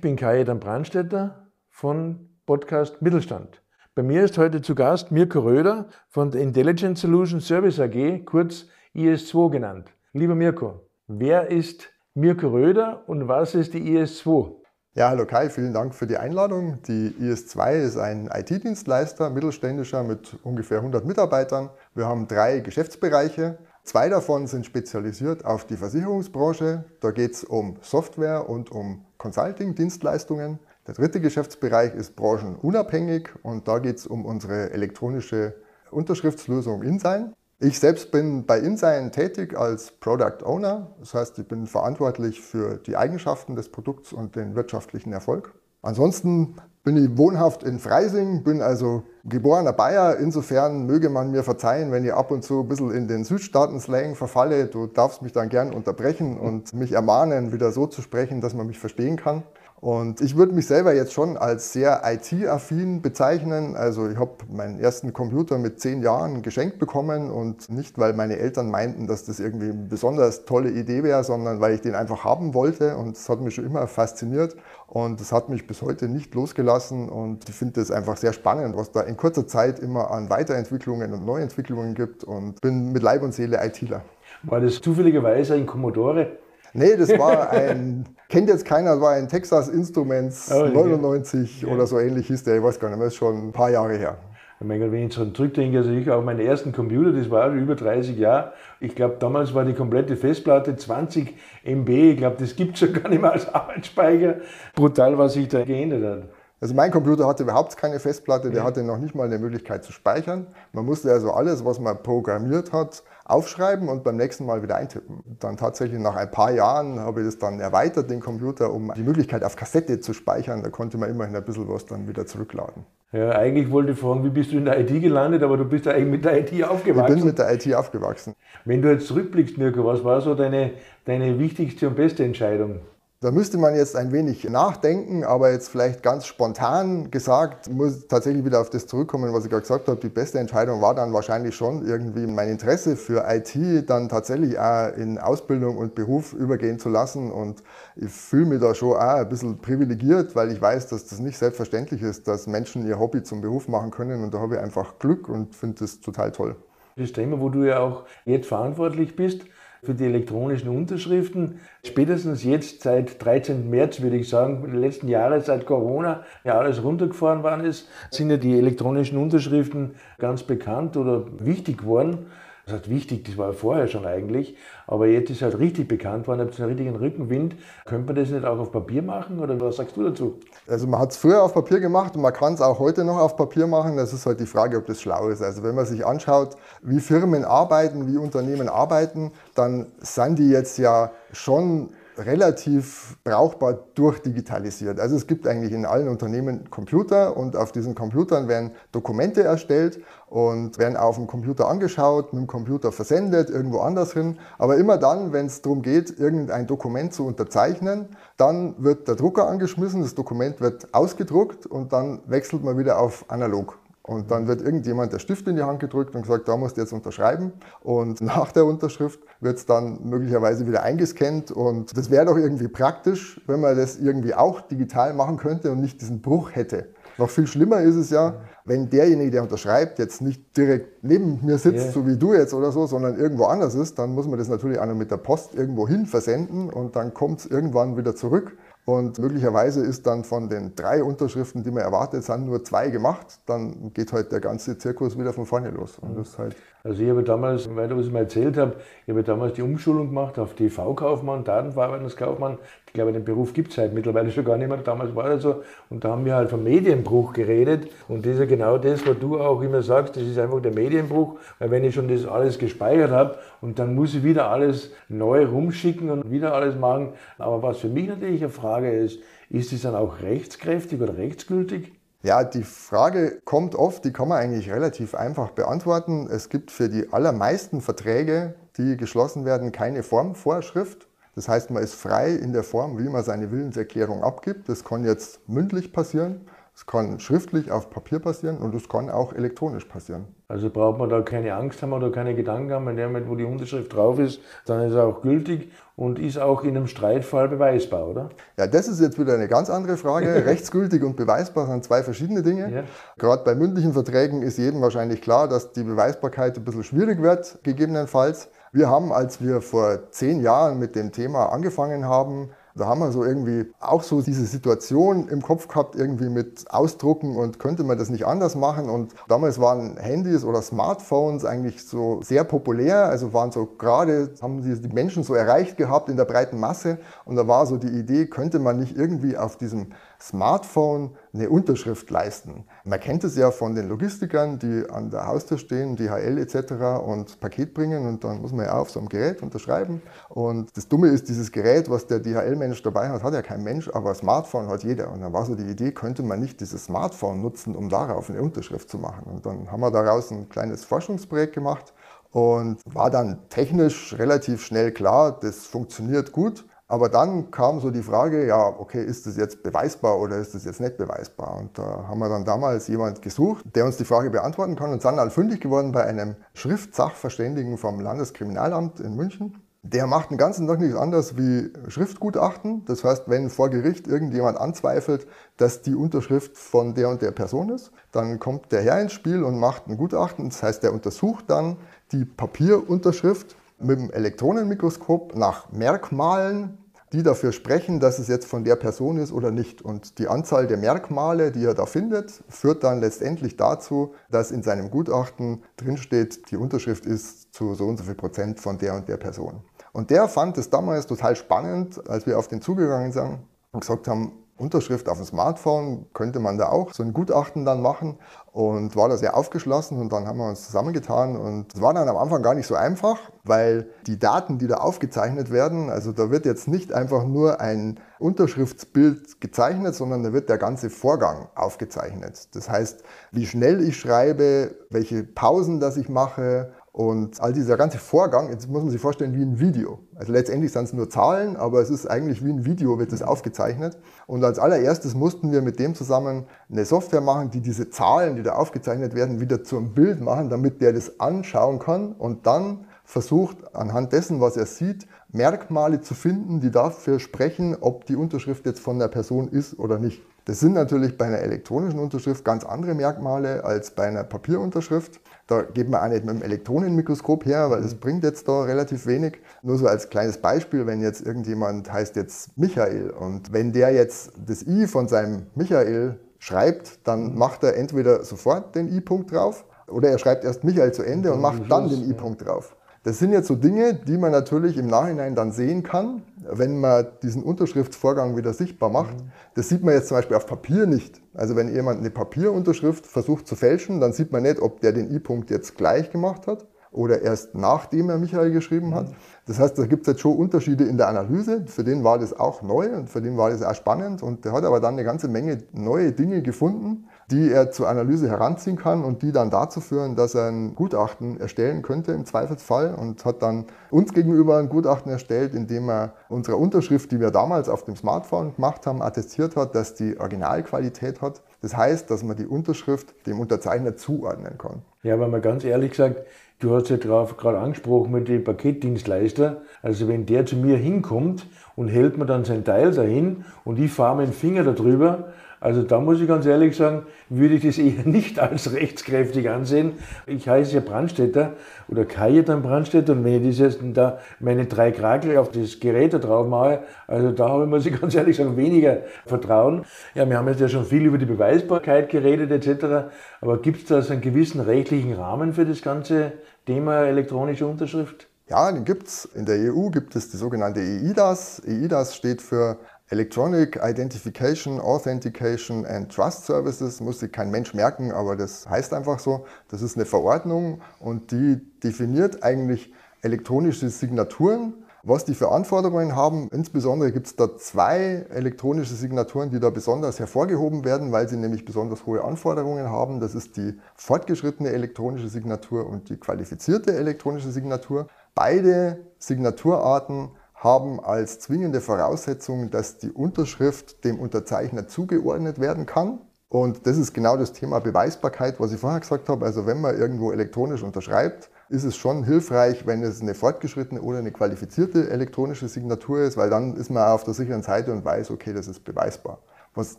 Ich 0.00 0.02
bin 0.02 0.16
Kajetan 0.16 0.60
Brandstetter 0.60 1.50
von 1.68 2.30
Podcast 2.46 3.02
Mittelstand. 3.02 3.60
Bei 3.94 4.02
mir 4.02 4.24
ist 4.24 4.38
heute 4.38 4.62
zu 4.62 4.74
Gast 4.74 5.12
Mirko 5.12 5.40
Röder 5.40 5.88
von 6.08 6.30
der 6.30 6.40
Intelligent 6.40 6.96
Solution 6.96 7.42
Service 7.42 7.78
AG, 7.78 8.24
kurz 8.24 8.64
IS2 8.94 9.50
genannt. 9.50 9.90
Lieber 10.14 10.34
Mirko, 10.34 10.88
wer 11.06 11.50
ist 11.50 11.90
Mirko 12.14 12.48
Röder 12.48 13.06
und 13.08 13.28
was 13.28 13.54
ist 13.54 13.74
die 13.74 13.94
IS2? 13.94 14.54
Ja, 14.94 15.10
hallo 15.10 15.26
Kai, 15.26 15.50
vielen 15.50 15.74
Dank 15.74 15.94
für 15.94 16.06
die 16.06 16.16
Einladung. 16.16 16.80
Die 16.88 17.10
IS2 17.20 17.72
ist 17.82 17.98
ein 17.98 18.30
IT-Dienstleister, 18.32 19.28
mittelständischer 19.28 20.02
mit 20.02 20.34
ungefähr 20.44 20.78
100 20.78 21.04
Mitarbeitern. 21.04 21.68
Wir 21.94 22.06
haben 22.06 22.26
drei 22.26 22.60
Geschäftsbereiche. 22.60 23.58
Zwei 23.84 24.08
davon 24.08 24.46
sind 24.46 24.64
spezialisiert 24.64 25.44
auf 25.44 25.66
die 25.66 25.76
Versicherungsbranche. 25.76 26.86
Da 27.02 27.10
geht 27.10 27.32
es 27.32 27.44
um 27.44 27.76
Software 27.82 28.48
und 28.48 28.70
um 28.72 29.04
Consulting-Dienstleistungen. 29.20 30.58
Der 30.86 30.94
dritte 30.94 31.20
Geschäftsbereich 31.20 31.94
ist 31.94 32.16
branchenunabhängig 32.16 33.28
und 33.42 33.68
da 33.68 33.78
geht 33.78 33.98
es 33.98 34.06
um 34.06 34.24
unsere 34.24 34.70
elektronische 34.70 35.54
Unterschriftslösung 35.90 36.82
InSign. 36.82 37.34
Ich 37.58 37.78
selbst 37.78 38.10
bin 38.10 38.46
bei 38.46 38.58
InSign 38.58 39.12
tätig 39.12 39.56
als 39.56 39.90
Product 39.90 40.42
Owner. 40.42 40.96
Das 40.98 41.12
heißt, 41.12 41.38
ich 41.38 41.46
bin 41.46 41.66
verantwortlich 41.66 42.40
für 42.40 42.78
die 42.78 42.96
Eigenschaften 42.96 43.54
des 43.54 43.70
Produkts 43.70 44.14
und 44.14 44.34
den 44.36 44.54
wirtschaftlichen 44.54 45.12
Erfolg. 45.12 45.52
Ansonsten 45.82 46.56
bin 46.82 46.96
ich 46.96 47.16
wohnhaft 47.16 47.62
in 47.62 47.78
Freising, 47.78 48.42
bin 48.42 48.62
also 48.62 49.02
geborener 49.24 49.72
Bayer. 49.72 50.16
Insofern 50.18 50.86
möge 50.86 51.10
man 51.10 51.30
mir 51.30 51.42
verzeihen, 51.42 51.92
wenn 51.92 52.04
ich 52.04 52.12
ab 52.12 52.30
und 52.30 52.42
zu 52.42 52.60
ein 52.60 52.68
bisschen 52.68 52.90
in 52.90 53.06
den 53.06 53.24
Südstaaten-Slang 53.24 54.14
verfalle. 54.14 54.66
Du 54.66 54.86
darfst 54.86 55.22
mich 55.22 55.32
dann 55.32 55.48
gern 55.50 55.74
unterbrechen 55.74 56.38
und 56.38 56.72
mich 56.72 56.92
ermahnen, 56.92 57.52
wieder 57.52 57.70
so 57.70 57.86
zu 57.86 58.00
sprechen, 58.02 58.40
dass 58.40 58.54
man 58.54 58.66
mich 58.66 58.78
verstehen 58.78 59.16
kann. 59.16 59.42
Und 59.80 60.20
ich 60.20 60.36
würde 60.36 60.52
mich 60.52 60.66
selber 60.66 60.94
jetzt 60.94 61.14
schon 61.14 61.38
als 61.38 61.72
sehr 61.72 62.02
IT-affin 62.04 63.00
bezeichnen. 63.00 63.76
Also 63.76 64.10
ich 64.10 64.18
habe 64.18 64.32
meinen 64.52 64.78
ersten 64.78 65.14
Computer 65.14 65.56
mit 65.56 65.80
zehn 65.80 66.02
Jahren 66.02 66.42
geschenkt 66.42 66.78
bekommen 66.78 67.30
und 67.30 67.70
nicht, 67.70 67.98
weil 67.98 68.12
meine 68.12 68.36
Eltern 68.36 68.70
meinten, 68.70 69.06
dass 69.06 69.24
das 69.24 69.40
irgendwie 69.40 69.70
eine 69.70 69.86
besonders 69.88 70.44
tolle 70.44 70.70
Idee 70.70 71.02
wäre, 71.02 71.24
sondern 71.24 71.62
weil 71.62 71.74
ich 71.74 71.80
den 71.80 71.94
einfach 71.94 72.24
haben 72.24 72.52
wollte 72.52 72.98
und 72.98 73.16
es 73.16 73.26
hat 73.30 73.40
mich 73.40 73.54
schon 73.54 73.64
immer 73.64 73.86
fasziniert 73.86 74.54
und 74.86 75.18
es 75.18 75.32
hat 75.32 75.48
mich 75.48 75.66
bis 75.66 75.80
heute 75.80 76.08
nicht 76.08 76.34
losgelassen 76.34 77.08
und 77.08 77.48
ich 77.48 77.54
finde 77.54 77.80
das 77.80 77.90
einfach 77.90 78.18
sehr 78.18 78.34
spannend, 78.34 78.76
was 78.76 78.92
da 78.92 79.00
in 79.00 79.16
kurzer 79.16 79.46
Zeit 79.46 79.78
immer 79.78 80.10
an 80.10 80.28
Weiterentwicklungen 80.28 81.14
und 81.14 81.24
Neuentwicklungen 81.24 81.94
gibt 81.94 82.22
und 82.22 82.60
bin 82.60 82.92
mit 82.92 83.02
Leib 83.02 83.22
und 83.22 83.32
Seele 83.32 83.64
ITler. 83.64 84.02
War 84.42 84.60
das 84.60 84.82
zufälligerweise 84.82 85.54
ein 85.54 85.64
Commodore? 85.64 86.32
Nee, 86.72 86.96
das 86.96 87.10
war 87.18 87.50
ein, 87.50 88.04
kennt 88.28 88.48
jetzt 88.48 88.64
keiner, 88.64 88.90
das 88.90 89.00
war 89.00 89.12
ein 89.12 89.28
Texas 89.28 89.68
Instruments 89.68 90.52
oh, 90.52 90.66
99 90.66 91.62
ja. 91.62 91.68
oder 91.68 91.86
so 91.86 91.98
ähnlich 91.98 92.28
hieß 92.28 92.44
der, 92.44 92.56
ich 92.56 92.62
weiß 92.62 92.78
gar 92.78 92.88
nicht 92.88 92.98
mehr, 92.98 93.08
ist 93.08 93.16
schon 93.16 93.48
ein 93.48 93.52
paar 93.52 93.70
Jahre 93.70 93.96
her. 93.96 94.18
Ich 94.62 94.66
meine, 94.66 94.92
wenn 94.92 95.06
ich 95.06 95.14
so 95.14 95.24
zurückdenke, 95.24 95.78
also 95.78 95.90
ich 95.90 96.10
auch 96.10 96.22
meinen 96.22 96.40
ersten 96.40 96.70
Computer, 96.70 97.12
das 97.12 97.30
war 97.30 97.50
über 97.50 97.74
30 97.74 98.18
Jahre. 98.18 98.52
Ich 98.78 98.94
glaube, 98.94 99.16
damals 99.18 99.54
war 99.54 99.64
die 99.64 99.72
komplette 99.72 100.16
Festplatte 100.16 100.76
20 100.76 101.34
MB. 101.64 101.88
Ich 101.88 102.18
glaube, 102.18 102.36
das 102.38 102.54
gibt 102.56 102.74
es 102.74 102.82
ja 102.82 102.88
gar 102.88 103.08
nicht 103.08 103.22
mehr 103.22 103.32
als 103.32 103.48
Arbeitsspeicher. 103.52 104.34
Brutal, 104.74 105.16
was 105.16 105.32
sich 105.32 105.48
da 105.48 105.64
geändert 105.64 106.04
hat. 106.04 106.28
Also 106.62 106.74
mein 106.74 106.90
Computer 106.90 107.26
hatte 107.26 107.44
überhaupt 107.44 107.74
keine 107.78 107.98
Festplatte, 108.00 108.50
der 108.50 108.64
hatte 108.64 108.82
noch 108.82 108.98
nicht 108.98 109.14
mal 109.14 109.24
eine 109.24 109.38
Möglichkeit 109.38 109.82
zu 109.82 109.92
speichern. 109.92 110.46
Man 110.74 110.84
musste 110.84 111.10
also 111.10 111.30
alles, 111.30 111.64
was 111.64 111.80
man 111.80 112.02
programmiert 112.02 112.70
hat, 112.74 113.02
aufschreiben 113.24 113.88
und 113.88 114.04
beim 114.04 114.16
nächsten 114.18 114.44
Mal 114.44 114.62
wieder 114.62 114.76
eintippen. 114.76 115.22
Dann 115.40 115.56
tatsächlich 115.56 115.98
nach 115.98 116.16
ein 116.16 116.30
paar 116.30 116.50
Jahren 116.50 117.00
habe 117.00 117.20
ich 117.20 117.26
das 117.26 117.38
dann 117.38 117.60
erweitert, 117.60 118.10
den 118.10 118.20
Computer, 118.20 118.74
um 118.74 118.92
die 118.94 119.02
Möglichkeit 119.02 119.42
auf 119.42 119.56
Kassette 119.56 120.00
zu 120.00 120.12
speichern. 120.12 120.62
Da 120.62 120.68
konnte 120.68 120.98
man 120.98 121.08
immerhin 121.08 121.34
ein 121.34 121.44
bisschen 121.44 121.66
was 121.66 121.86
dann 121.86 122.06
wieder 122.06 122.26
zurückladen. 122.26 122.84
Ja, 123.12 123.30
eigentlich 123.30 123.70
wollte 123.70 123.92
ich 123.92 123.98
fragen, 123.98 124.22
wie 124.22 124.28
bist 124.28 124.52
du 124.52 124.58
in 124.58 124.66
der 124.66 124.78
IT 124.78 124.88
gelandet, 125.00 125.42
aber 125.42 125.56
du 125.56 125.64
bist 125.64 125.86
ja 125.86 125.92
eigentlich 125.92 126.10
mit 126.10 126.24
der 126.26 126.40
IT 126.40 126.62
aufgewachsen. 126.62 127.14
Ich 127.14 127.20
bin 127.20 127.26
mit 127.26 127.38
der 127.38 127.54
IT 127.54 127.74
aufgewachsen. 127.74 128.34
Wenn 128.66 128.82
du 128.82 128.90
jetzt 128.90 129.06
zurückblickst, 129.06 129.56
Mirko, 129.56 129.82
was 129.86 130.04
war 130.04 130.20
so 130.20 130.34
deine, 130.34 130.72
deine 131.06 131.38
wichtigste 131.38 131.88
und 131.88 131.96
beste 131.96 132.22
Entscheidung? 132.22 132.80
Da 133.22 133.30
müsste 133.30 133.58
man 133.58 133.74
jetzt 133.76 133.96
ein 133.96 134.12
wenig 134.12 134.48
nachdenken, 134.48 135.24
aber 135.24 135.52
jetzt 135.52 135.68
vielleicht 135.68 136.02
ganz 136.02 136.24
spontan 136.24 137.10
gesagt, 137.10 137.68
muss 137.68 138.08
tatsächlich 138.08 138.46
wieder 138.46 138.62
auf 138.62 138.70
das 138.70 138.86
zurückkommen, 138.86 139.34
was 139.34 139.44
ich 139.44 139.50
gerade 139.50 139.60
gesagt 139.60 139.88
habe. 139.88 140.00
Die 140.00 140.08
beste 140.08 140.38
Entscheidung 140.38 140.80
war 140.80 140.94
dann 140.94 141.12
wahrscheinlich 141.12 141.54
schon 141.54 141.86
irgendwie 141.86 142.26
mein 142.26 142.48
Interesse 142.48 142.96
für 142.96 143.26
IT 143.28 143.90
dann 143.90 144.08
tatsächlich 144.08 144.58
auch 144.58 144.96
in 144.96 145.18
Ausbildung 145.18 145.76
und 145.76 145.94
Beruf 145.94 146.32
übergehen 146.32 146.78
zu 146.78 146.88
lassen. 146.88 147.30
Und 147.30 147.62
ich 147.94 148.10
fühle 148.10 148.46
mich 148.46 148.60
da 148.62 148.74
schon 148.74 148.94
auch 148.94 148.98
ein 148.98 149.28
bisschen 149.28 149.58
privilegiert, 149.58 150.34
weil 150.34 150.50
ich 150.50 150.62
weiß, 150.62 150.86
dass 150.86 151.04
das 151.04 151.18
nicht 151.18 151.36
selbstverständlich 151.36 152.00
ist, 152.00 152.26
dass 152.26 152.46
Menschen 152.46 152.86
ihr 152.86 152.98
Hobby 152.98 153.22
zum 153.22 153.42
Beruf 153.42 153.68
machen 153.68 153.90
können. 153.90 154.24
Und 154.24 154.32
da 154.32 154.38
habe 154.38 154.54
ich 154.54 154.62
einfach 154.62 154.98
Glück 154.98 155.28
und 155.28 155.54
finde 155.54 155.80
das 155.80 156.00
total 156.00 156.32
toll. 156.32 156.56
Das 156.96 157.12
Thema, 157.12 157.38
wo 157.38 157.50
du 157.50 157.64
ja 157.64 157.80
auch 157.80 158.06
jetzt 158.24 158.48
verantwortlich 158.48 159.14
bist, 159.14 159.42
für 159.82 159.94
die 159.94 160.04
elektronischen 160.04 160.68
Unterschriften. 160.68 161.60
Spätestens 161.84 162.44
jetzt 162.44 162.82
seit 162.82 163.22
13. 163.24 163.68
März, 163.70 164.00
würde 164.00 164.16
ich 164.16 164.28
sagen, 164.28 164.64
in 164.64 164.72
den 164.72 164.80
letzten 164.80 165.08
Jahren, 165.08 165.40
seit 165.40 165.66
Corona 165.66 166.24
ja 166.44 166.58
alles 166.58 166.82
runtergefahren 166.82 167.42
worden 167.42 167.64
ist, 167.64 167.88
sind 168.10 168.30
ja 168.30 168.36
die 168.36 168.58
elektronischen 168.58 169.18
Unterschriften 169.18 169.94
ganz 170.18 170.42
bekannt 170.42 170.96
oder 170.96 171.24
wichtig 171.38 171.78
geworden. 171.78 172.26
Das 172.66 172.74
heißt 172.74 172.90
wichtig, 172.90 173.24
das 173.24 173.36
war 173.36 173.48
ja 173.48 173.52
vorher 173.52 173.88
schon 173.88 174.06
eigentlich, 174.06 174.56
aber 174.86 175.06
jetzt 175.06 175.30
ist 175.30 175.42
halt 175.42 175.58
richtig 175.58 175.88
bekannt 175.88 176.28
worden, 176.28 176.40
habt 176.40 176.58
einen 176.60 176.68
richtigen 176.68 176.96
Rückenwind. 176.96 177.56
Könnte 177.84 178.06
man 178.06 178.16
das 178.16 178.30
nicht 178.30 178.44
auch 178.44 178.58
auf 178.58 178.70
Papier 178.70 179.02
machen 179.02 179.40
oder 179.40 179.60
was 179.60 179.76
sagst 179.76 179.96
du 179.96 180.04
dazu? 180.04 180.38
Also 180.68 180.86
man 180.86 181.00
hat 181.00 181.12
es 181.12 181.16
früher 181.16 181.42
auf 181.42 181.54
Papier 181.54 181.80
gemacht 181.80 182.14
und 182.16 182.22
man 182.22 182.32
kann 182.32 182.54
es 182.54 182.60
auch 182.60 182.78
heute 182.78 183.04
noch 183.04 183.18
auf 183.18 183.36
Papier 183.36 183.66
machen. 183.66 183.96
Das 183.96 184.12
ist 184.12 184.26
halt 184.26 184.40
die 184.40 184.46
Frage, 184.46 184.76
ob 184.76 184.86
das 184.86 185.00
schlau 185.00 185.28
ist. 185.28 185.42
Also 185.42 185.62
wenn 185.62 185.74
man 185.74 185.86
sich 185.86 186.06
anschaut, 186.06 186.56
wie 186.82 187.00
Firmen 187.00 187.44
arbeiten, 187.44 188.06
wie 188.06 188.16
Unternehmen 188.16 188.68
arbeiten, 188.68 189.32
dann 189.54 189.86
sind 189.98 190.38
die 190.38 190.50
jetzt 190.50 190.78
ja 190.78 191.10
schon 191.32 191.90
relativ 192.20 193.16
brauchbar 193.24 193.78
durchdigitalisiert. 193.94 195.00
Also 195.00 195.16
es 195.16 195.26
gibt 195.26 195.46
eigentlich 195.46 195.72
in 195.72 195.86
allen 195.86 196.08
Unternehmen 196.08 196.70
Computer 196.70 197.36
und 197.36 197.56
auf 197.56 197.72
diesen 197.72 197.94
Computern 197.94 198.48
werden 198.48 198.72
Dokumente 198.92 199.42
erstellt 199.42 200.00
und 200.28 200.78
werden 200.78 200.96
auf 200.96 201.16
dem 201.16 201.26
Computer 201.26 201.68
angeschaut, 201.68 202.32
mit 202.32 202.42
dem 202.42 202.46
Computer 202.46 202.92
versendet, 202.92 203.50
irgendwo 203.50 203.80
anders 203.80 204.12
hin. 204.12 204.38
Aber 204.58 204.76
immer 204.76 204.98
dann, 204.98 205.32
wenn 205.32 205.46
es 205.46 205.62
darum 205.62 205.82
geht, 205.82 206.18
irgendein 206.18 206.66
Dokument 206.66 207.12
zu 207.12 207.26
unterzeichnen, 207.26 208.08
dann 208.36 208.74
wird 208.78 209.08
der 209.08 209.16
Drucker 209.16 209.48
angeschmissen, 209.48 210.02
das 210.02 210.14
Dokument 210.14 210.60
wird 210.60 210.94
ausgedruckt 210.94 211.66
und 211.66 211.92
dann 211.92 212.20
wechselt 212.26 212.62
man 212.62 212.78
wieder 212.78 213.00
auf 213.00 213.24
analog. 213.28 213.78
Und 214.02 214.30
dann 214.30 214.48
wird 214.48 214.62
irgendjemand 214.62 215.12
der 215.12 215.18
Stift 215.18 215.46
in 215.46 215.56
die 215.56 215.62
Hand 215.62 215.78
gedrückt 215.78 216.14
und 216.14 216.22
gesagt, 216.22 216.48
da 216.48 216.56
musst 216.56 216.76
du 216.76 216.80
jetzt 216.80 216.92
unterschreiben. 216.92 217.52
Und 217.82 218.20
nach 218.20 218.50
der 218.52 218.64
Unterschrift 218.64 219.20
wird 219.40 219.58
es 219.58 219.66
dann 219.66 220.00
möglicherweise 220.04 220.66
wieder 220.66 220.82
eingescannt. 220.82 221.50
Und 221.50 221.96
das 221.96 222.10
wäre 222.10 222.26
doch 222.26 222.36
irgendwie 222.36 222.68
praktisch, 222.68 223.40
wenn 223.46 223.60
man 223.60 223.76
das 223.76 223.98
irgendwie 223.98 224.34
auch 224.34 224.62
digital 224.62 225.12
machen 225.12 225.36
könnte 225.36 225.70
und 225.70 225.80
nicht 225.80 226.00
diesen 226.00 226.22
Bruch 226.22 226.54
hätte. 226.54 226.88
Noch 227.18 227.28
viel 227.28 227.46
schlimmer 227.46 227.82
ist 227.82 227.96
es 227.96 228.10
ja, 228.10 228.40
wenn 228.64 228.88
derjenige, 228.88 229.30
der 229.30 229.42
unterschreibt, 229.42 229.98
jetzt 229.98 230.22
nicht 230.22 230.56
direkt 230.56 231.02
neben 231.04 231.44
mir 231.44 231.58
sitzt, 231.58 231.84
yeah. 231.84 231.92
so 231.92 232.06
wie 232.06 232.16
du 232.16 232.32
jetzt 232.32 232.54
oder 232.54 232.72
so, 232.72 232.86
sondern 232.86 233.18
irgendwo 233.18 233.44
anders 233.44 233.74
ist, 233.74 233.98
dann 233.98 234.14
muss 234.14 234.26
man 234.26 234.38
das 234.38 234.48
natürlich 234.48 234.78
auch 234.78 234.86
noch 234.86 234.94
mit 234.94 235.10
der 235.10 235.18
Post 235.18 235.54
irgendwo 235.54 235.86
hin 235.86 236.06
versenden 236.06 236.70
und 236.70 236.96
dann 236.96 237.12
kommt 237.12 237.40
es 237.40 237.46
irgendwann 237.46 237.96
wieder 237.96 238.14
zurück. 238.14 238.56
Und 238.84 239.18
möglicherweise 239.18 239.84
ist 239.84 240.06
dann 240.06 240.24
von 240.24 240.48
den 240.48 240.74
drei 240.74 241.02
Unterschriften, 241.02 241.62
die 241.62 241.70
man 241.70 241.82
erwartet, 241.82 242.24
sind 242.24 242.46
nur 242.46 242.64
zwei 242.64 242.90
gemacht. 242.90 243.40
Dann 243.46 243.92
geht 243.92 244.12
halt 244.12 244.32
der 244.32 244.40
ganze 244.40 244.78
Zirkus 244.78 245.18
wieder 245.18 245.32
von 245.32 245.46
vorne 245.46 245.70
los. 245.70 245.98
Und 245.98 246.16
das 246.16 246.38
halt 246.38 246.56
also 246.82 247.02
ich 247.02 247.10
habe 247.10 247.22
damals, 247.22 247.74
weil 247.76 247.88
du 247.88 247.98
es 247.98 248.10
mir 248.10 248.20
erzählt 248.20 248.56
habe, 248.56 248.76
ich 249.04 249.10
habe 249.10 249.22
damals 249.22 249.52
die 249.52 249.62
Umschulung 249.62 250.08
gemacht 250.08 250.38
auf 250.38 250.54
TV-Kaufmann, 250.54 251.44
Datenverarbeitungskaufmann. 251.44 252.58
Ich 252.90 252.94
glaube, 252.94 253.12
den 253.12 253.24
Beruf 253.24 253.52
gibt 253.52 253.70
es 253.70 253.78
halt 253.78 253.94
mittlerweile 253.94 254.32
schon 254.32 254.44
gar 254.44 254.56
nicht 254.56 254.66
mehr. 254.66 254.78
Damals 254.78 255.14
war 255.14 255.28
das 255.28 255.42
so. 255.42 255.62
Und 255.90 256.02
da 256.02 256.08
haben 256.08 256.24
wir 256.24 256.34
halt 256.34 256.50
vom 256.50 256.64
Medienbruch 256.64 257.32
geredet. 257.32 257.88
Und 258.08 258.26
das 258.26 258.32
ist 258.32 258.40
ja 258.40 258.46
genau 258.46 258.78
das, 258.78 259.06
was 259.06 259.16
du 259.20 259.38
auch 259.38 259.62
immer 259.62 259.80
sagst, 259.80 260.16
das 260.16 260.24
ist 260.24 260.36
einfach 260.40 260.60
der 260.60 260.74
Medienbruch. 260.74 261.38
Weil 261.60 261.70
wenn 261.70 261.84
ich 261.84 261.94
schon 261.94 262.08
das 262.08 262.26
alles 262.26 262.58
gespeichert 262.58 263.12
habe 263.12 263.38
und 263.60 263.78
dann 263.78 263.94
muss 263.94 264.12
ich 264.16 264.24
wieder 264.24 264.50
alles 264.50 264.90
neu 265.08 265.46
rumschicken 265.46 266.10
und 266.10 266.32
wieder 266.32 266.52
alles 266.52 266.74
machen. 266.74 267.10
Aber 267.38 267.62
was 267.62 267.78
für 267.78 267.88
mich 267.88 268.08
natürlich 268.08 268.42
eine 268.42 268.50
Frage 268.50 268.90
ist, 268.90 269.20
ist 269.50 269.72
es 269.72 269.82
dann 269.82 269.94
auch 269.94 270.20
rechtskräftig 270.20 271.00
oder 271.00 271.16
rechtsgültig? 271.16 271.92
Ja, 272.24 272.42
die 272.42 272.64
Frage 272.64 273.40
kommt 273.44 273.76
oft, 273.76 274.04
die 274.04 274.12
kann 274.12 274.26
man 274.26 274.38
eigentlich 274.38 274.68
relativ 274.68 275.14
einfach 275.14 275.52
beantworten. 275.52 276.28
Es 276.28 276.48
gibt 276.48 276.72
für 276.72 276.88
die 276.88 277.12
allermeisten 277.12 277.80
Verträge, 277.80 278.56
die 278.76 278.96
geschlossen 278.96 279.44
werden, 279.44 279.70
keine 279.70 280.02
Formvorschrift. 280.02 281.06
Das 281.34 281.48
heißt, 281.48 281.70
man 281.70 281.82
ist 281.82 281.94
frei 281.94 282.32
in 282.32 282.52
der 282.52 282.62
Form, 282.62 282.98
wie 282.98 283.08
man 283.08 283.22
seine 283.22 283.50
Willenserklärung 283.50 284.22
abgibt. 284.22 284.68
Das 284.68 284.84
kann 284.84 285.04
jetzt 285.04 285.48
mündlich 285.48 285.92
passieren. 285.92 286.42
Es 286.80 286.86
kann 286.86 287.20
schriftlich 287.20 287.70
auf 287.70 287.90
Papier 287.90 288.20
passieren 288.20 288.56
und 288.56 288.74
es 288.74 288.88
kann 288.88 289.10
auch 289.10 289.34
elektronisch 289.34 289.84
passieren. 289.84 290.28
Also 290.48 290.70
braucht 290.70 290.98
man 290.98 291.10
da 291.10 291.20
keine 291.20 291.54
Angst 291.54 291.82
haben 291.82 291.92
oder 291.92 292.10
keine 292.10 292.34
Gedanken 292.34 292.72
haben, 292.72 292.88
in 292.88 292.96
dem 292.96 293.08
Moment, 293.08 293.28
wo 293.28 293.34
die 293.34 293.44
Unterschrift 293.44 293.94
drauf 293.94 294.18
ist, 294.18 294.40
dann 294.64 294.80
ist 294.80 294.92
es 294.92 294.98
auch 294.98 295.20
gültig 295.20 295.70
und 295.94 296.18
ist 296.18 296.38
auch 296.38 296.64
in 296.64 296.76
einem 296.76 296.86
Streitfall 296.86 297.48
beweisbar, 297.48 298.08
oder? 298.08 298.30
Ja, 298.56 298.66
das 298.66 298.88
ist 298.88 298.98
jetzt 298.98 299.18
wieder 299.18 299.34
eine 299.34 299.46
ganz 299.46 299.68
andere 299.68 299.98
Frage. 299.98 300.26
Rechtsgültig 300.46 301.02
und 301.02 301.16
beweisbar 301.16 301.66
sind 301.66 301.84
zwei 301.84 302.02
verschiedene 302.02 302.42
Dinge. 302.42 302.72
Ja. 302.72 302.82
Gerade 303.18 303.44
bei 303.44 303.54
mündlichen 303.54 303.92
Verträgen 303.92 304.40
ist 304.40 304.56
jedem 304.56 304.80
wahrscheinlich 304.80 305.20
klar, 305.20 305.48
dass 305.48 305.72
die 305.72 305.82
Beweisbarkeit 305.82 306.56
ein 306.56 306.64
bisschen 306.64 306.84
schwierig 306.84 307.20
wird, 307.20 307.58
gegebenenfalls. 307.62 308.48
Wir 308.72 308.88
haben, 308.88 309.12
als 309.12 309.40
wir 309.40 309.62
vor 309.62 310.12
zehn 310.12 310.40
Jahren 310.40 310.78
mit 310.78 310.94
dem 310.94 311.10
Thema 311.10 311.46
angefangen 311.46 312.04
haben, 312.04 312.50
da 312.76 312.86
haben 312.86 313.00
wir 313.00 313.10
so 313.10 313.24
irgendwie 313.24 313.72
auch 313.80 314.04
so 314.04 314.22
diese 314.22 314.46
Situation 314.46 315.28
im 315.28 315.42
Kopf 315.42 315.66
gehabt, 315.66 315.96
irgendwie 315.96 316.28
mit 316.28 316.70
Ausdrucken 316.70 317.36
und 317.36 317.58
könnte 317.58 317.82
man 317.82 317.98
das 317.98 318.10
nicht 318.10 318.26
anders 318.26 318.54
machen. 318.54 318.88
Und 318.88 319.12
damals 319.26 319.60
waren 319.60 319.96
Handys 319.96 320.44
oder 320.44 320.62
Smartphones 320.62 321.44
eigentlich 321.44 321.84
so 321.84 322.22
sehr 322.22 322.44
populär, 322.44 323.06
also 323.06 323.32
waren 323.32 323.50
so 323.50 323.66
gerade, 323.66 324.34
haben 324.40 324.62
die 324.62 324.88
Menschen 324.88 325.24
so 325.24 325.34
erreicht 325.34 325.76
gehabt 325.76 326.08
in 326.08 326.16
der 326.16 326.24
breiten 326.24 326.60
Masse. 326.60 326.98
Und 327.24 327.34
da 327.34 327.48
war 327.48 327.66
so 327.66 327.76
die 327.76 327.88
Idee, 327.88 328.26
könnte 328.26 328.60
man 328.60 328.78
nicht 328.78 328.96
irgendwie 328.96 329.36
auf 329.36 329.56
diesem 329.56 329.88
Smartphone 330.20 331.16
eine 331.32 331.48
Unterschrift 331.48 332.10
leisten. 332.10 332.64
Man 332.84 333.00
kennt 333.00 333.24
es 333.24 333.36
ja 333.36 333.50
von 333.50 333.74
den 333.74 333.88
Logistikern, 333.88 334.58
die 334.58 334.84
an 334.90 335.10
der 335.10 335.26
Haustür 335.26 335.58
stehen, 335.58 335.96
DHL 335.96 336.38
etc. 336.38 337.02
und 337.04 337.40
Paket 337.40 337.72
bringen 337.72 338.06
und 338.06 338.22
dann 338.22 338.42
muss 338.42 338.52
man 338.52 338.66
ja 338.66 338.74
auf 338.74 338.90
so 338.90 339.00
einem 339.00 339.08
Gerät 339.08 339.42
unterschreiben. 339.42 340.02
Und 340.28 340.76
das 340.76 340.88
Dumme 340.88 341.08
ist, 341.08 341.28
dieses 341.28 341.50
Gerät, 341.52 341.88
was 341.88 342.06
der 342.06 342.20
DHL-Mensch 342.20 342.82
dabei 342.82 343.08
hat, 343.08 343.22
hat 343.22 343.32
ja 343.32 343.42
kein 343.42 343.62
Mensch, 343.62 343.88
aber 343.92 344.14
Smartphone 344.14 344.68
hat 344.68 344.84
jeder. 344.84 345.10
Und 345.10 345.22
dann 345.22 345.32
war 345.32 345.46
so 345.46 345.54
die 345.54 345.64
Idee, 345.64 345.92
könnte 345.92 346.22
man 346.22 346.40
nicht 346.40 346.60
dieses 346.60 346.84
Smartphone 346.84 347.40
nutzen, 347.40 347.74
um 347.74 347.88
darauf 347.88 348.28
eine 348.28 348.42
Unterschrift 348.42 348.90
zu 348.90 348.98
machen. 348.98 349.24
Und 349.24 349.46
dann 349.46 349.70
haben 349.70 349.80
wir 349.80 349.90
daraus 349.90 350.30
ein 350.30 350.48
kleines 350.48 350.84
Forschungsprojekt 350.84 351.54
gemacht 351.54 351.94
und 352.32 352.80
war 352.84 353.10
dann 353.10 353.38
technisch 353.48 354.14
relativ 354.18 354.64
schnell 354.64 354.92
klar, 354.92 355.38
das 355.40 355.66
funktioniert 355.66 356.32
gut. 356.32 356.64
Aber 356.90 357.08
dann 357.08 357.52
kam 357.52 357.78
so 357.78 357.92
die 357.92 358.02
Frage, 358.02 358.48
ja, 358.48 358.66
okay, 358.66 359.00
ist 359.04 359.24
das 359.24 359.36
jetzt 359.36 359.62
beweisbar 359.62 360.18
oder 360.18 360.38
ist 360.38 360.56
das 360.56 360.64
jetzt 360.64 360.80
nicht 360.80 360.96
beweisbar? 360.96 361.56
Und 361.56 361.78
da 361.78 362.08
haben 362.08 362.18
wir 362.18 362.28
dann 362.28 362.44
damals 362.44 362.88
jemand 362.88 363.22
gesucht, 363.22 363.64
der 363.76 363.84
uns 363.84 363.96
die 363.96 364.04
Frage 364.04 364.28
beantworten 364.28 364.74
kann 364.74 364.90
und 364.90 365.00
sind 365.00 365.16
dann 365.16 365.30
fündig 365.30 365.60
geworden 365.60 365.92
bei 365.92 366.04
einem 366.04 366.34
Schriftsachverständigen 366.52 367.78
vom 367.78 368.00
Landeskriminalamt 368.00 368.98
in 368.98 369.14
München. 369.14 369.62
Der 369.84 370.08
macht 370.08 370.32
den 370.32 370.36
ganzen 370.36 370.66
Tag 370.66 370.80
nichts 370.80 370.96
anderes 370.96 371.36
wie 371.36 371.72
Schriftgutachten. 371.86 372.84
Das 372.86 373.04
heißt, 373.04 373.28
wenn 373.28 373.50
vor 373.50 373.70
Gericht 373.70 374.08
irgendjemand 374.08 374.58
anzweifelt, 374.58 375.28
dass 375.58 375.82
die 375.82 375.94
Unterschrift 375.94 376.58
von 376.58 376.94
der 376.94 377.08
und 377.08 377.22
der 377.22 377.30
Person 377.30 377.70
ist, 377.70 377.92
dann 378.10 378.40
kommt 378.40 378.72
der 378.72 378.82
Herr 378.82 379.00
ins 379.00 379.12
Spiel 379.12 379.44
und 379.44 379.60
macht 379.60 379.86
ein 379.86 379.96
Gutachten. 379.96 380.48
Das 380.48 380.60
heißt, 380.64 380.82
der 380.82 380.92
untersucht 380.92 381.44
dann 381.46 381.76
die 382.10 382.24
Papierunterschrift 382.24 383.54
mit 383.78 383.98
dem 383.98 384.10
Elektronenmikroskop 384.10 385.36
nach 385.36 385.70
Merkmalen 385.70 386.78
die 387.12 387.22
dafür 387.22 387.52
sprechen, 387.52 387.98
dass 387.98 388.18
es 388.18 388.28
jetzt 388.28 388.46
von 388.46 388.62
der 388.62 388.76
Person 388.76 389.18
ist 389.18 389.32
oder 389.32 389.50
nicht. 389.50 389.82
Und 389.82 390.18
die 390.18 390.28
Anzahl 390.28 390.66
der 390.66 390.76
Merkmale, 390.76 391.50
die 391.50 391.64
er 391.64 391.74
da 391.74 391.86
findet, 391.86 392.42
führt 392.48 392.84
dann 392.84 393.00
letztendlich 393.00 393.56
dazu, 393.56 394.14
dass 394.30 394.50
in 394.50 394.62
seinem 394.62 394.90
Gutachten 394.90 395.62
drinsteht, 395.76 396.50
die 396.50 396.56
Unterschrift 396.56 397.06
ist 397.06 397.52
zu 397.52 397.74
so 397.74 397.86
und 397.86 397.98
so 397.98 398.04
viel 398.04 398.14
Prozent 398.14 398.60
von 398.60 398.78
der 398.78 398.94
und 398.94 399.08
der 399.08 399.16
Person. 399.16 399.62
Und 399.92 400.10
der 400.10 400.28
fand 400.28 400.56
es 400.56 400.70
damals 400.70 401.06
total 401.06 401.34
spannend, 401.34 402.08
als 402.08 402.26
wir 402.26 402.38
auf 402.38 402.46
den 402.46 402.60
zugegangen 402.60 403.10
sind 403.12 403.40
und 403.72 403.80
gesagt 403.80 404.06
haben, 404.06 404.32
Unterschrift 404.60 405.08
auf 405.08 405.16
dem 405.16 405.26
Smartphone 405.26 406.06
könnte 406.12 406.38
man 406.38 406.58
da 406.58 406.68
auch 406.68 406.92
so 406.92 407.02
ein 407.02 407.12
Gutachten 407.12 407.64
dann 407.64 407.80
machen 407.80 408.18
und 408.52 408.94
war 408.96 409.08
da 409.08 409.16
sehr 409.16 409.36
aufgeschlossen 409.36 409.98
und 409.98 410.12
dann 410.12 410.26
haben 410.26 410.38
wir 410.38 410.48
uns 410.48 410.66
zusammengetan 410.66 411.36
und 411.36 411.74
es 411.74 411.80
war 411.80 411.94
dann 411.94 412.08
am 412.08 412.16
Anfang 412.16 412.42
gar 412.42 412.54
nicht 412.54 412.66
so 412.66 412.74
einfach, 412.74 413.18
weil 413.44 413.88
die 414.06 414.18
Daten, 414.18 414.58
die 414.58 414.66
da 414.66 414.76
aufgezeichnet 414.76 415.50
werden, 415.50 415.88
also 415.88 416.12
da 416.12 416.30
wird 416.30 416.46
jetzt 416.46 416.68
nicht 416.68 416.92
einfach 416.92 417.24
nur 417.24 417.60
ein 417.60 418.00
Unterschriftsbild 418.18 419.40
gezeichnet, 419.40 419.94
sondern 419.94 420.22
da 420.22 420.32
wird 420.32 420.48
der 420.48 420.58
ganze 420.58 420.90
Vorgang 420.90 421.48
aufgezeichnet. 421.54 422.54
Das 422.54 422.68
heißt, 422.68 423.02
wie 423.32 423.46
schnell 423.46 423.82
ich 423.82 423.98
schreibe, 423.98 424.74
welche 424.90 425.24
Pausen 425.24 425.80
das 425.80 425.96
ich 425.96 426.08
mache, 426.08 426.72
und 426.92 427.40
all 427.40 427.52
dieser 427.52 427.76
ganze 427.76 427.98
Vorgang, 427.98 428.50
jetzt 428.50 428.68
muss 428.68 428.82
man 428.82 428.90
sich 428.90 429.00
vorstellen 429.00 429.32
wie 429.34 429.42
ein 429.42 429.60
Video. 429.60 430.00
Also 430.16 430.32
letztendlich 430.32 430.72
sind 430.72 430.84
es 430.84 430.92
nur 430.92 431.08
Zahlen, 431.08 431.56
aber 431.56 431.80
es 431.80 431.88
ist 431.88 432.10
eigentlich 432.10 432.44
wie 432.44 432.50
ein 432.50 432.64
Video, 432.64 432.98
wird 432.98 433.12
es 433.12 433.22
aufgezeichnet. 433.22 433.96
Und 434.26 434.42
als 434.42 434.58
allererstes 434.58 435.14
mussten 435.14 435.52
wir 435.52 435.62
mit 435.62 435.78
dem 435.78 435.94
zusammen 435.94 436.46
eine 436.68 436.84
Software 436.84 437.20
machen, 437.20 437.50
die 437.50 437.60
diese 437.60 437.90
Zahlen, 437.90 438.34
die 438.34 438.42
da 438.42 438.54
aufgezeichnet 438.54 439.14
werden, 439.14 439.40
wieder 439.40 439.62
zum 439.62 439.94
Bild 439.94 440.20
machen, 440.20 440.48
damit 440.48 440.82
der 440.82 440.92
das 440.92 441.20
anschauen 441.20 441.78
kann 441.78 442.12
und 442.12 442.46
dann 442.46 442.86
versucht, 443.04 443.74
anhand 443.74 444.12
dessen, 444.12 444.40
was 444.40 444.56
er 444.56 444.66
sieht, 444.66 445.06
Merkmale 445.32 446.00
zu 446.00 446.14
finden, 446.14 446.60
die 446.60 446.72
dafür 446.72 447.20
sprechen, 447.20 447.76
ob 447.80 448.04
die 448.06 448.16
Unterschrift 448.16 448.66
jetzt 448.66 448.80
von 448.80 448.98
der 448.98 449.08
Person 449.08 449.48
ist 449.48 449.78
oder 449.78 449.98
nicht. 449.98 450.22
Das 450.44 450.58
sind 450.58 450.72
natürlich 450.72 451.16
bei 451.16 451.26
einer 451.26 451.38
elektronischen 451.38 452.00
Unterschrift 452.00 452.44
ganz 452.44 452.64
andere 452.64 452.94
Merkmale 452.94 453.64
als 453.64 453.92
bei 453.92 454.08
einer 454.08 454.24
Papierunterschrift. 454.24 455.20
Da 455.50 455.62
geht 455.62 455.88
man 455.90 456.00
auch 456.00 456.08
nicht 456.08 456.24
mit 456.24 456.36
dem 456.36 456.42
Elektronenmikroskop 456.42 457.44
her, 457.44 457.70
weil 457.72 457.82
das 457.82 457.96
bringt 457.96 458.22
jetzt 458.22 458.46
da 458.46 458.62
relativ 458.62 459.04
wenig. 459.06 459.40
Nur 459.62 459.78
so 459.78 459.88
als 459.88 460.08
kleines 460.08 460.38
Beispiel, 460.38 460.86
wenn 460.86 461.00
jetzt 461.00 461.26
irgendjemand 461.26 461.92
heißt 461.92 462.14
jetzt 462.14 462.56
Michael 462.56 463.10
und 463.10 463.52
wenn 463.52 463.72
der 463.72 463.90
jetzt 463.90 464.30
das 464.46 464.64
I 464.64 464.86
von 464.86 465.08
seinem 465.08 465.46
Michael 465.56 466.20
schreibt, 466.38 467.00
dann 467.02 467.34
macht 467.36 467.64
er 467.64 467.74
entweder 467.76 468.22
sofort 468.22 468.76
den 468.76 468.86
I-Punkt 468.92 469.32
drauf 469.32 469.64
oder 469.88 470.08
er 470.10 470.18
schreibt 470.18 470.44
erst 470.44 470.62
Michael 470.62 470.92
zu 470.92 471.02
Ende 471.02 471.32
und 471.32 471.40
macht 471.40 471.68
dann 471.68 471.88
den 471.88 472.08
I-Punkt 472.08 472.46
drauf. 472.46 472.76
Das 473.02 473.18
sind 473.18 473.32
jetzt 473.32 473.48
so 473.48 473.54
Dinge, 473.54 473.94
die 473.94 474.18
man 474.18 474.30
natürlich 474.30 474.76
im 474.76 474.86
Nachhinein 474.86 475.34
dann 475.34 475.52
sehen 475.52 475.82
kann, 475.82 476.22
wenn 476.36 476.78
man 476.80 477.06
diesen 477.22 477.42
Unterschriftsvorgang 477.42 478.36
wieder 478.36 478.52
sichtbar 478.52 478.90
macht. 478.90 479.14
Mhm. 479.14 479.30
Das 479.54 479.70
sieht 479.70 479.82
man 479.82 479.94
jetzt 479.94 480.08
zum 480.08 480.18
Beispiel 480.18 480.36
auf 480.36 480.44
Papier 480.44 480.86
nicht. 480.86 481.22
Also 481.32 481.56
wenn 481.56 481.72
jemand 481.72 482.00
eine 482.00 482.10
Papierunterschrift 482.10 483.06
versucht 483.06 483.46
zu 483.46 483.56
fälschen, 483.56 484.00
dann 484.00 484.12
sieht 484.12 484.32
man 484.32 484.42
nicht, 484.42 484.60
ob 484.60 484.80
der 484.80 484.92
den 484.92 485.10
I-Punkt 485.10 485.50
jetzt 485.50 485.78
gleich 485.78 486.10
gemacht 486.10 486.46
hat 486.46 486.66
oder 486.92 487.22
erst 487.22 487.54
nachdem 487.54 488.10
er 488.10 488.18
Michael 488.18 488.50
geschrieben 488.50 488.94
hat. 488.94 489.08
Mhm. 489.08 489.14
Das 489.46 489.58
heißt, 489.58 489.78
da 489.78 489.86
gibt 489.86 490.02
es 490.02 490.08
jetzt 490.08 490.20
schon 490.20 490.36
Unterschiede 490.36 490.84
in 490.84 490.98
der 490.98 491.08
Analyse. 491.08 491.64
Für 491.66 491.84
den 491.84 492.04
war 492.04 492.18
das 492.18 492.38
auch 492.38 492.60
neu 492.60 492.94
und 492.94 493.08
für 493.08 493.22
den 493.22 493.36
war 493.36 493.50
das 493.50 493.62
auch 493.62 493.74
spannend. 493.74 494.22
Und 494.22 494.44
der 494.44 494.52
hat 494.52 494.64
aber 494.64 494.80
dann 494.80 494.94
eine 494.94 495.04
ganze 495.04 495.28
Menge 495.28 495.58
neue 495.72 496.12
Dinge 496.12 496.42
gefunden, 496.42 497.06
die 497.30 497.50
er 497.50 497.70
zur 497.70 497.88
Analyse 497.88 498.28
heranziehen 498.28 498.76
kann 498.76 499.04
und 499.04 499.22
die 499.22 499.32
dann 499.32 499.50
dazu 499.50 499.80
führen, 499.80 500.16
dass 500.16 500.34
er 500.34 500.48
ein 500.48 500.74
Gutachten 500.74 501.40
erstellen 501.40 501.82
könnte 501.82 502.12
im 502.12 502.24
Zweifelsfall 502.24 502.94
und 502.94 503.24
hat 503.24 503.42
dann 503.42 503.66
uns 503.90 504.12
gegenüber 504.12 504.58
ein 504.58 504.68
Gutachten 504.68 505.10
erstellt, 505.10 505.54
in 505.54 505.66
dem 505.66 505.88
er 505.88 506.12
unsere 506.28 506.56
Unterschrift, 506.56 507.12
die 507.12 507.20
wir 507.20 507.30
damals 507.30 507.68
auf 507.68 507.84
dem 507.84 507.96
Smartphone 507.96 508.54
gemacht 508.54 508.86
haben, 508.86 509.02
attestiert 509.02 509.56
hat, 509.56 509.74
dass 509.74 509.94
die 509.94 510.18
Originalqualität 510.18 511.20
hat. 511.20 511.42
Das 511.62 511.76
heißt, 511.76 512.10
dass 512.10 512.22
man 512.22 512.36
die 512.36 512.46
Unterschrift 512.46 513.26
dem 513.26 513.38
Unterzeichner 513.38 513.96
zuordnen 513.96 514.58
kann. 514.58 514.82
Ja, 515.02 515.14
aber 515.14 515.28
mal 515.28 515.40
ganz 515.40 515.64
ehrlich 515.64 515.90
gesagt, 515.90 516.22
Du 516.60 516.74
hast 516.74 516.90
ja 516.90 516.98
gerade 516.98 517.58
angesprochen 517.58 518.12
mit 518.12 518.28
dem 518.28 518.44
Paketdienstleister. 518.44 519.62
Also 519.80 520.08
wenn 520.08 520.26
der 520.26 520.44
zu 520.44 520.56
mir 520.56 520.76
hinkommt 520.76 521.46
und 521.74 521.88
hält 521.88 522.18
mir 522.18 522.26
dann 522.26 522.44
sein 522.44 522.64
Teil 522.64 522.90
dahin 522.92 523.46
und 523.64 523.78
ich 523.78 523.90
fahre 523.90 524.16
meinen 524.16 524.34
Finger 524.34 524.62
darüber, 524.62 525.32
Also 525.60 525.82
da 525.82 526.00
muss 526.00 526.20
ich 526.22 526.26
ganz 526.26 526.46
ehrlich 526.46 526.74
sagen, 526.74 527.02
würde 527.28 527.54
ich 527.54 527.62
das 527.62 527.76
eher 527.76 528.02
nicht 528.04 528.40
als 528.40 528.72
rechtskräftig 528.72 529.50
ansehen. 529.50 529.92
Ich 530.26 530.48
heiße 530.48 530.74
ja 530.74 530.80
Brandstätter 530.80 531.52
oder 531.88 532.06
Kajetan 532.06 532.62
Brandstätter 532.62 533.12
und 533.12 533.24
wenn 533.24 533.44
ich 533.44 533.58
das 533.58 533.74
jetzt 533.74 533.80
da 533.92 534.18
meine 534.40 534.64
drei 534.64 534.90
Krakel 534.90 535.36
auf 535.36 535.50
das 535.50 535.78
Gerät 535.78 536.14
da 536.14 536.18
drauf 536.18 536.48
mache, 536.48 536.80
also 537.06 537.30
da 537.30 537.50
habe 537.50 537.64
ich, 537.64 537.70
muss 537.70 537.86
ich 537.86 538.00
ganz 538.00 538.14
ehrlich 538.14 538.36
sagen, 538.36 538.56
weniger 538.56 539.02
Vertrauen. 539.26 539.84
Ja, 540.14 540.28
wir 540.28 540.38
haben 540.38 540.48
jetzt 540.48 540.60
ja 540.60 540.68
schon 540.68 540.86
viel 540.86 541.04
über 541.04 541.18
die 541.18 541.26
Beweisbarkeit 541.26 542.08
geredet 542.08 542.50
etc. 542.50 543.12
Aber 543.42 543.60
gibt 543.60 543.82
es 543.82 543.84
da 543.84 544.00
so 544.00 544.14
einen 544.14 544.22
gewissen 544.22 544.60
rechtlichen 544.60 545.12
Rahmen 545.12 545.52
für 545.52 545.66
das 545.66 545.82
ganze 545.82 546.32
Thema 546.64 547.04
elektronische 547.04 547.66
Unterschrift? 547.66 548.28
Ja, 548.48 548.72
den 548.72 548.84
gibt 548.84 549.06
es. 549.06 549.26
In 549.26 549.46
der 549.46 549.72
EU 549.72 549.90
gibt 549.90 550.16
es 550.16 550.30
die 550.30 550.36
sogenannte 550.36 550.80
EIDAS. 550.80 551.62
EIDAS 551.64 552.16
steht 552.16 552.42
für 552.42 552.78
Electronic 553.10 553.80
Identification, 553.82 554.80
Authentication 554.80 555.84
and 555.84 556.12
Trust 556.14 556.46
Services. 556.46 557.00
Muss 557.00 557.20
sich 557.20 557.32
kein 557.32 557.50
Mensch 557.50 557.74
merken, 557.74 558.12
aber 558.12 558.36
das 558.36 558.68
heißt 558.68 558.94
einfach 558.94 559.18
so. 559.18 559.46
Das 559.68 559.82
ist 559.82 559.96
eine 559.96 560.06
Verordnung 560.06 560.80
und 561.00 561.32
die 561.32 561.60
definiert 561.82 562.42
eigentlich 562.42 562.92
elektronische 563.22 563.88
Signaturen 563.90 564.74
was 565.02 565.24
die 565.24 565.34
für 565.34 565.50
Anforderungen 565.50 566.14
haben, 566.14 566.48
insbesondere 566.52 567.10
gibt 567.10 567.26
es 567.26 567.36
da 567.36 567.56
zwei 567.56 568.26
elektronische 568.28 568.94
Signaturen, 568.94 569.50
die 569.50 569.58
da 569.58 569.70
besonders 569.70 570.18
hervorgehoben 570.18 570.84
werden, 570.84 571.10
weil 571.10 571.26
sie 571.26 571.38
nämlich 571.38 571.64
besonders 571.64 572.04
hohe 572.04 572.22
Anforderungen 572.22 572.90
haben. 572.90 573.18
Das 573.18 573.34
ist 573.34 573.56
die 573.56 573.78
fortgeschrittene 573.94 574.68
elektronische 574.68 575.28
Signatur 575.28 575.86
und 575.86 576.10
die 576.10 576.18
qualifizierte 576.18 576.94
elektronische 576.94 577.50
Signatur. 577.50 578.08
Beide 578.34 579.06
Signaturarten 579.18 580.32
haben 580.60 581.00
als 581.00 581.40
zwingende 581.40 581.80
Voraussetzung, 581.80 582.70
dass 582.70 582.98
die 582.98 583.10
Unterschrift 583.10 584.04
dem 584.04 584.20
Unterzeichner 584.20 584.86
zugeordnet 584.86 585.58
werden 585.58 585.86
kann. 585.86 586.20
Und 586.50 586.86
das 586.86 586.98
ist 586.98 587.14
genau 587.14 587.36
das 587.36 587.52
Thema 587.52 587.78
Beweisbarkeit, 587.78 588.60
was 588.60 588.72
ich 588.72 588.80
vorher 588.80 589.00
gesagt 589.00 589.28
habe. 589.28 589.46
Also 589.46 589.66
wenn 589.66 589.80
man 589.80 589.96
irgendwo 589.96 590.32
elektronisch 590.32 590.82
unterschreibt, 590.82 591.48
ist 591.70 591.84
es 591.84 591.96
schon 591.96 592.24
hilfreich, 592.24 592.86
wenn 592.86 593.02
es 593.02 593.22
eine 593.22 593.34
fortgeschrittene 593.34 594.02
oder 594.02 594.18
eine 594.18 594.32
qualifizierte 594.32 595.08
elektronische 595.08 595.68
Signatur 595.68 596.20
ist, 596.20 596.36
weil 596.36 596.50
dann 596.50 596.76
ist 596.76 596.90
man 596.90 597.08
auf 597.08 597.24
der 597.24 597.34
sicheren 597.34 597.62
Seite 597.62 597.92
und 597.92 598.04
weiß, 598.04 598.30
okay, 598.30 598.52
das 598.52 598.66
ist 598.66 598.84
beweisbar. 598.84 599.38
Was 599.74 599.98